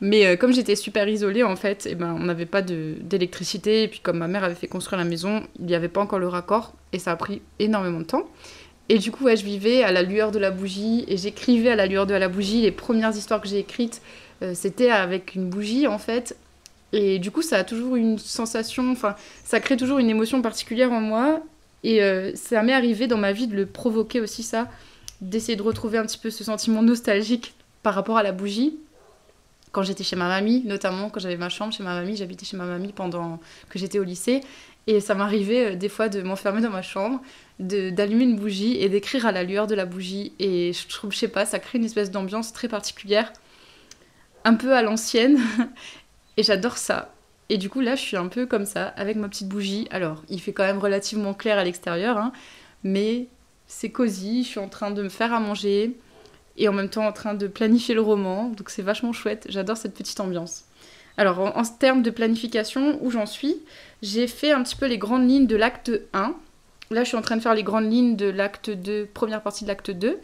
Mais 0.00 0.26
euh, 0.26 0.36
comme 0.36 0.52
j'étais 0.52 0.76
super 0.76 1.08
isolée, 1.08 1.42
en 1.42 1.56
fait, 1.56 1.86
eh 1.90 1.94
ben, 1.94 2.16
on 2.18 2.24
n'avait 2.24 2.46
pas 2.46 2.62
d'électricité. 2.62 3.84
Et 3.84 3.88
puis 3.88 4.00
comme 4.00 4.18
ma 4.18 4.28
mère 4.28 4.44
avait 4.44 4.54
fait 4.54 4.66
construire 4.66 4.98
la 4.98 5.08
maison, 5.08 5.42
il 5.58 5.66
n'y 5.66 5.74
avait 5.74 5.88
pas 5.88 6.00
encore 6.00 6.18
le 6.18 6.28
raccord. 6.28 6.74
Et 6.92 6.98
ça 6.98 7.12
a 7.12 7.16
pris 7.16 7.42
énormément 7.58 8.00
de 8.00 8.04
temps. 8.04 8.28
Et 8.88 8.98
du 8.98 9.10
coup, 9.10 9.28
je 9.28 9.42
vivais 9.42 9.82
à 9.82 9.92
la 9.92 10.02
lueur 10.02 10.30
de 10.30 10.38
la 10.38 10.50
bougie. 10.50 11.04
Et 11.08 11.16
j'écrivais 11.16 11.70
à 11.70 11.76
la 11.76 11.86
lueur 11.86 12.06
de 12.06 12.14
la 12.14 12.28
bougie. 12.28 12.62
Les 12.62 12.72
premières 12.72 13.16
histoires 13.16 13.40
que 13.40 13.48
j'ai 13.48 13.58
écrites, 13.58 14.02
euh, 14.42 14.52
c'était 14.54 14.90
avec 14.90 15.34
une 15.34 15.48
bougie, 15.48 15.86
en 15.86 15.98
fait. 15.98 16.36
Et 16.92 17.18
du 17.18 17.30
coup, 17.30 17.42
ça 17.42 17.58
a 17.58 17.64
toujours 17.64 17.96
une 17.96 18.18
sensation, 18.18 18.92
enfin, 18.92 19.16
ça 19.42 19.58
crée 19.58 19.76
toujours 19.76 19.98
une 19.98 20.10
émotion 20.10 20.42
particulière 20.42 20.92
en 20.92 21.00
moi. 21.00 21.40
Et 21.84 22.02
euh, 22.02 22.32
ça 22.34 22.62
m'est 22.62 22.72
arrivé 22.72 23.06
dans 23.06 23.18
ma 23.18 23.32
vie 23.32 23.46
de 23.46 23.54
le 23.54 23.66
provoquer 23.66 24.20
aussi, 24.20 24.42
ça, 24.42 24.68
d'essayer 25.20 25.54
de 25.54 25.62
retrouver 25.62 25.98
un 25.98 26.06
petit 26.06 26.18
peu 26.18 26.30
ce 26.30 26.42
sentiment 26.42 26.82
nostalgique 26.82 27.54
par 27.82 27.94
rapport 27.94 28.16
à 28.16 28.22
la 28.22 28.32
bougie. 28.32 28.78
Quand 29.70 29.82
j'étais 29.82 30.02
chez 30.02 30.16
ma 30.16 30.28
mamie, 30.28 30.62
notamment 30.64 31.10
quand 31.10 31.20
j'avais 31.20 31.36
ma 31.36 31.50
chambre 31.50 31.72
chez 31.74 31.82
ma 31.82 31.94
mamie, 31.94 32.16
j'habitais 32.16 32.46
chez 32.46 32.56
ma 32.56 32.64
mamie 32.64 32.92
pendant 32.92 33.38
que 33.68 33.78
j'étais 33.78 33.98
au 33.98 34.04
lycée. 34.04 34.40
Et 34.86 35.00
ça 35.00 35.14
m'arrivait 35.14 35.72
euh, 35.72 35.76
des 35.76 35.90
fois 35.90 36.08
de 36.08 36.22
m'enfermer 36.22 36.62
dans 36.62 36.70
ma 36.70 36.82
chambre, 36.82 37.20
d'allumer 37.58 38.24
une 38.24 38.36
bougie 38.36 38.78
et 38.78 38.88
d'écrire 38.88 39.26
à 39.26 39.32
la 39.32 39.44
lueur 39.44 39.66
de 39.66 39.74
la 39.74 39.84
bougie. 39.84 40.32
Et 40.38 40.72
je 40.72 40.88
trouve, 40.88 41.12
je 41.12 41.18
sais 41.18 41.28
pas, 41.28 41.44
ça 41.44 41.58
crée 41.58 41.78
une 41.78 41.84
espèce 41.84 42.10
d'ambiance 42.10 42.54
très 42.54 42.68
particulière, 42.68 43.30
un 44.44 44.54
peu 44.54 44.74
à 44.74 44.80
l'ancienne. 44.80 45.38
et 46.38 46.42
j'adore 46.42 46.78
ça. 46.78 47.14
Et 47.50 47.58
du 47.58 47.68
coup, 47.68 47.80
là, 47.80 47.94
je 47.94 48.00
suis 48.00 48.16
un 48.16 48.28
peu 48.28 48.46
comme 48.46 48.64
ça, 48.64 48.86
avec 48.96 49.16
ma 49.16 49.28
petite 49.28 49.48
bougie. 49.48 49.86
Alors, 49.90 50.22
il 50.28 50.40
fait 50.40 50.52
quand 50.52 50.64
même 50.64 50.78
relativement 50.78 51.34
clair 51.34 51.58
à 51.58 51.64
l'extérieur, 51.64 52.16
hein, 52.16 52.32
mais 52.82 53.26
c'est 53.66 53.90
cosy. 53.90 54.44
Je 54.44 54.48
suis 54.48 54.60
en 54.60 54.68
train 54.68 54.90
de 54.90 55.02
me 55.02 55.08
faire 55.08 55.32
à 55.32 55.40
manger 55.40 55.96
et 56.56 56.68
en 56.68 56.72
même 56.72 56.88
temps 56.88 57.06
en 57.06 57.12
train 57.12 57.34
de 57.34 57.46
planifier 57.46 57.94
le 57.94 58.00
roman. 58.00 58.48
Donc, 58.48 58.70
c'est 58.70 58.82
vachement 58.82 59.12
chouette. 59.12 59.46
J'adore 59.48 59.76
cette 59.76 59.94
petite 59.94 60.20
ambiance. 60.20 60.64
Alors, 61.16 61.38
en, 61.38 61.56
en 61.56 61.64
termes 61.64 62.02
de 62.02 62.10
planification, 62.10 62.98
où 63.02 63.10
j'en 63.10 63.26
suis, 63.26 63.56
j'ai 64.02 64.26
fait 64.26 64.52
un 64.52 64.62
petit 64.62 64.76
peu 64.76 64.86
les 64.86 64.98
grandes 64.98 65.28
lignes 65.28 65.46
de 65.46 65.56
l'acte 65.56 65.92
1. 66.12 66.34
Là, 66.90 67.02
je 67.02 67.08
suis 67.08 67.16
en 67.16 67.22
train 67.22 67.36
de 67.36 67.42
faire 67.42 67.54
les 67.54 67.62
grandes 67.62 67.90
lignes 67.90 68.16
de 68.16 68.26
l'acte 68.26 68.70
2, 68.70 69.08
première 69.12 69.42
partie 69.42 69.64
de 69.64 69.68
l'acte 69.68 69.90
2. 69.90 70.18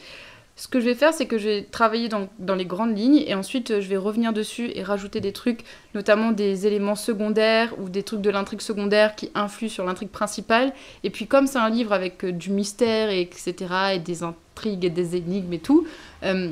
Ce 0.56 0.68
que 0.68 0.78
je 0.78 0.84
vais 0.84 0.94
faire, 0.94 1.14
c'est 1.14 1.26
que 1.26 1.38
je 1.38 1.48
vais 1.48 1.62
travailler 1.62 2.08
dans, 2.08 2.28
dans, 2.38 2.54
les 2.54 2.66
grandes 2.66 2.96
lignes 2.96 3.22
et 3.26 3.34
ensuite 3.34 3.80
je 3.80 3.88
vais 3.88 3.96
revenir 3.96 4.32
dessus 4.34 4.70
et 4.74 4.82
rajouter 4.82 5.20
des 5.20 5.32
trucs, 5.32 5.64
notamment 5.94 6.32
des 6.32 6.66
éléments 6.66 6.96
secondaires 6.96 7.72
ou 7.78 7.88
des 7.88 8.02
trucs 8.02 8.20
de 8.20 8.28
l'intrigue 8.28 8.60
secondaire 8.60 9.16
qui 9.16 9.30
influent 9.34 9.70
sur 9.70 9.84
l'intrigue 9.84 10.10
principale. 10.10 10.74
Et 11.02 11.08
puis 11.08 11.26
comme 11.26 11.46
c'est 11.46 11.58
un 11.58 11.70
livre 11.70 11.92
avec 11.92 12.24
euh, 12.24 12.32
du 12.32 12.50
mystère, 12.50 13.10
et 13.10 13.22
etc., 13.22 13.54
et 13.94 13.98
des 13.98 14.22
intrigues 14.22 14.84
et 14.84 14.90
des 14.90 15.16
énigmes 15.16 15.52
et 15.54 15.60
tout, 15.60 15.86
euh, 16.24 16.50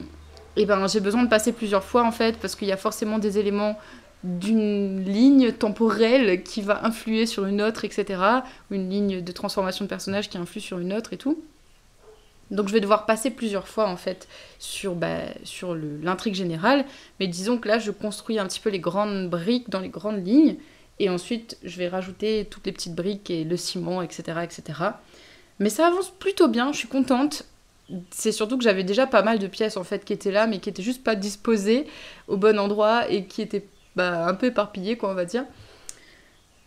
ben 0.57 0.87
j'ai 0.89 1.01
besoin 1.01 1.23
de 1.23 1.29
passer 1.29 1.53
plusieurs 1.53 1.85
fois 1.85 2.03
en 2.03 2.11
fait 2.11 2.39
parce 2.39 2.57
qu'il 2.57 2.67
y 2.67 2.73
a 2.73 2.77
forcément 2.77 3.19
des 3.19 3.39
éléments 3.39 3.79
d'une 4.25 5.05
ligne 5.05 5.53
temporelle 5.53 6.43
qui 6.43 6.63
va 6.63 6.85
influer 6.85 7.27
sur 7.27 7.47
une 7.47 7.63
autre, 7.63 7.85
etc. 7.85 8.21
Ou 8.71 8.75
une 8.75 8.91
ligne 8.91 9.21
de 9.21 9.33
transformation 9.33 9.85
de 9.85 9.89
personnage 9.89 10.29
qui 10.29 10.39
influe 10.39 10.61
sur 10.61 10.79
une 10.79 10.93
autre 10.93 11.13
et 11.13 11.17
tout. 11.17 11.41
Donc 12.51 12.69
je 12.69 12.73
vais 12.73 12.81
devoir 12.81 13.07
passer 13.07 13.31
plusieurs 13.31 13.69
fois 13.69 13.89
en 13.89 13.97
fait 13.97 14.27
sur, 14.59 14.95
bah, 14.95 15.19
l'intrigue 16.03 16.35
générale, 16.35 16.85
mais 17.21 17.27
disons 17.27 17.59
que 17.59 17.69
là 17.69 17.79
je 17.79 17.91
construis 17.91 18.39
un 18.39 18.47
petit 18.47 18.61
peu 18.61 18.71
les 18.71 18.81
grandes 18.81 19.29
briques 19.29 19.69
dans 19.69 19.81
les 19.81 19.91
grandes 19.91 20.27
lignes, 20.27 20.57
et 20.99 21.11
ensuite 21.11 21.59
je 21.63 21.77
vais 21.79 21.89
rajouter 21.89 22.47
toutes 22.51 22.67
les 22.67 22.73
petites 22.73 22.95
briques 22.95 23.31
et 23.31 23.45
le 23.45 23.57
ciment, 23.57 24.03
etc. 24.03 24.41
etc. 24.43 24.63
Mais 25.59 25.69
ça 25.69 25.87
avance 25.87 26.11
plutôt 26.11 26.49
bien, 26.49 26.73
je 26.73 26.79
suis 26.79 26.89
contente. 26.89 27.45
C'est 28.11 28.33
surtout 28.33 28.59
que 28.59 28.65
j'avais 28.65 28.85
déjà 28.85 29.07
pas 29.07 29.23
mal 29.23 29.39
de 29.39 29.47
pièces 29.47 29.77
en 29.77 29.85
fait 29.85 30.05
qui 30.05 30.13
étaient 30.13 30.31
là, 30.31 30.47
mais 30.47 30.59
qui 30.59 30.69
étaient 30.69 30.83
juste 30.83 31.03
pas 31.03 31.15
disposées 31.15 31.87
au 32.29 32.37
bon 32.37 32.59
endroit 32.59 33.11
et 33.11 33.25
qui 33.25 33.43
étaient 33.43 33.67
bah, 33.97 34.27
un 34.27 34.35
peu 34.35 34.47
éparpillées 34.47 34.97
quoi 34.97 35.11
on 35.11 35.15
va 35.15 35.25
dire. 35.25 35.45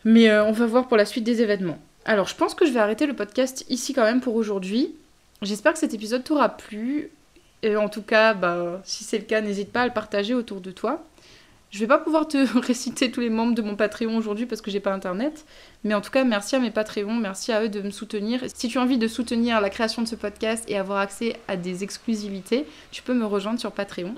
Mais 0.03 0.29
euh, 0.29 0.43
on 0.45 0.51
va 0.51 0.65
voir 0.65 0.87
pour 0.87 0.97
la 0.97 1.05
suite 1.05 1.23
des 1.23 1.41
événements. 1.41 1.77
Alors 2.05 2.27
je 2.27 2.35
pense 2.35 2.55
que 2.55 2.65
je 2.65 2.71
vais 2.71 2.79
arrêter 2.79 3.05
le 3.05 3.15
podcast 3.15 3.65
ici 3.69 3.93
quand 3.93 4.03
même 4.03 4.21
pour 4.21 4.35
aujourd'hui. 4.35 4.95
J'espère 5.41 5.73
que 5.73 5.79
cet 5.79 5.93
épisode 5.93 6.23
t'aura 6.23 6.49
plu. 6.49 7.11
Et 7.63 7.75
en 7.75 7.89
tout 7.89 8.01
cas, 8.01 8.33
bah, 8.33 8.81
si 8.83 9.03
c'est 9.03 9.17
le 9.17 9.25
cas, 9.25 9.41
n'hésite 9.41 9.71
pas 9.71 9.81
à 9.81 9.87
le 9.87 9.93
partager 9.93 10.33
autour 10.33 10.61
de 10.61 10.71
toi. 10.71 11.03
Je 11.71 11.79
vais 11.79 11.87
pas 11.87 11.97
pouvoir 11.97 12.27
te 12.27 12.37
réciter 12.59 13.11
tous 13.11 13.21
les 13.21 13.29
membres 13.29 13.55
de 13.55 13.61
mon 13.61 13.75
Patreon 13.75 14.17
aujourd'hui 14.17 14.45
parce 14.45 14.61
que 14.61 14.69
j'ai 14.69 14.79
pas 14.79 14.93
internet. 14.93 15.45
Mais 15.83 15.93
en 15.93 16.01
tout 16.01 16.11
cas, 16.11 16.23
merci 16.23 16.55
à 16.55 16.59
mes 16.59 16.69
Patreons, 16.71 17.15
merci 17.15 17.51
à 17.51 17.63
eux 17.63 17.69
de 17.69 17.81
me 17.81 17.91
soutenir. 17.91 18.41
Si 18.53 18.67
tu 18.67 18.77
as 18.77 18.81
envie 18.81 18.97
de 18.97 19.07
soutenir 19.07 19.61
la 19.61 19.69
création 19.69 20.01
de 20.01 20.07
ce 20.07 20.15
podcast 20.15 20.65
et 20.67 20.77
avoir 20.77 20.99
accès 20.99 21.37
à 21.47 21.55
des 21.55 21.83
exclusivités, 21.83 22.65
tu 22.91 23.01
peux 23.01 23.13
me 23.13 23.25
rejoindre 23.25 23.59
sur 23.59 23.71
Patreon. 23.71 24.15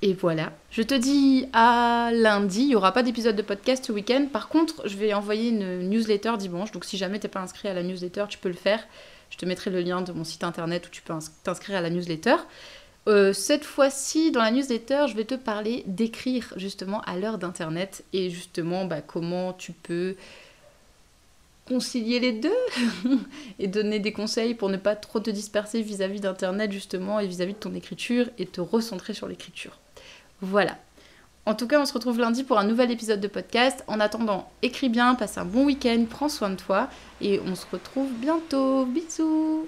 Et 0.00 0.14
voilà. 0.14 0.52
Je 0.70 0.82
te 0.82 0.94
dis 0.94 1.46
à 1.52 2.10
lundi. 2.12 2.62
Il 2.62 2.68
n'y 2.68 2.76
aura 2.76 2.92
pas 2.92 3.02
d'épisode 3.02 3.36
de 3.36 3.42
podcast 3.42 3.84
ce 3.84 3.92
week-end. 3.92 4.26
Par 4.32 4.48
contre, 4.48 4.88
je 4.88 4.96
vais 4.96 5.12
envoyer 5.12 5.50
une 5.50 5.88
newsletter 5.88 6.34
dimanche. 6.38 6.70
Donc 6.70 6.84
si 6.84 6.96
jamais 6.96 7.18
t'es 7.18 7.28
pas 7.28 7.40
inscrit 7.40 7.68
à 7.68 7.74
la 7.74 7.82
newsletter, 7.82 8.24
tu 8.28 8.38
peux 8.38 8.48
le 8.48 8.54
faire. 8.54 8.86
Je 9.30 9.36
te 9.36 9.46
mettrai 9.46 9.70
le 9.70 9.80
lien 9.80 10.02
de 10.02 10.12
mon 10.12 10.24
site 10.24 10.44
internet 10.44 10.86
où 10.86 10.90
tu 10.90 11.02
peux 11.02 11.14
t'inscrire 11.44 11.76
à 11.76 11.80
la 11.80 11.90
newsletter. 11.90 12.36
Euh, 13.08 13.32
cette 13.32 13.64
fois-ci, 13.64 14.30
dans 14.32 14.42
la 14.42 14.50
newsletter, 14.50 15.06
je 15.08 15.14
vais 15.14 15.24
te 15.24 15.34
parler 15.34 15.82
d'écrire 15.86 16.52
justement 16.56 17.00
à 17.02 17.16
l'heure 17.16 17.38
d'Internet 17.38 18.04
et 18.12 18.28
justement 18.28 18.84
bah, 18.84 19.00
comment 19.00 19.54
tu 19.54 19.72
peux 19.72 20.16
concilier 21.66 22.18
les 22.20 22.32
deux 22.32 22.50
et 23.58 23.66
donner 23.66 23.98
des 23.98 24.12
conseils 24.12 24.54
pour 24.54 24.68
ne 24.68 24.76
pas 24.76 24.96
trop 24.96 25.20
te 25.20 25.30
disperser 25.30 25.82
vis-à-vis 25.82 26.20
d'Internet 26.20 26.72
justement 26.72 27.20
et 27.20 27.26
vis-à-vis 27.26 27.54
de 27.54 27.58
ton 27.58 27.74
écriture 27.74 28.28
et 28.38 28.46
te 28.46 28.60
recentrer 28.60 29.14
sur 29.14 29.28
l'écriture. 29.28 29.78
Voilà. 30.40 30.76
En 31.48 31.54
tout 31.54 31.66
cas, 31.66 31.80
on 31.80 31.86
se 31.86 31.94
retrouve 31.94 32.18
lundi 32.20 32.44
pour 32.44 32.58
un 32.58 32.64
nouvel 32.64 32.90
épisode 32.90 33.20
de 33.20 33.26
podcast. 33.26 33.82
En 33.86 34.00
attendant, 34.00 34.50
écris 34.60 34.90
bien, 34.90 35.14
passe 35.14 35.38
un 35.38 35.46
bon 35.46 35.64
week-end, 35.64 36.04
prends 36.10 36.28
soin 36.28 36.50
de 36.50 36.56
toi 36.56 36.90
et 37.22 37.40
on 37.46 37.54
se 37.54 37.64
retrouve 37.72 38.10
bientôt. 38.20 38.84
Bisous 38.84 39.66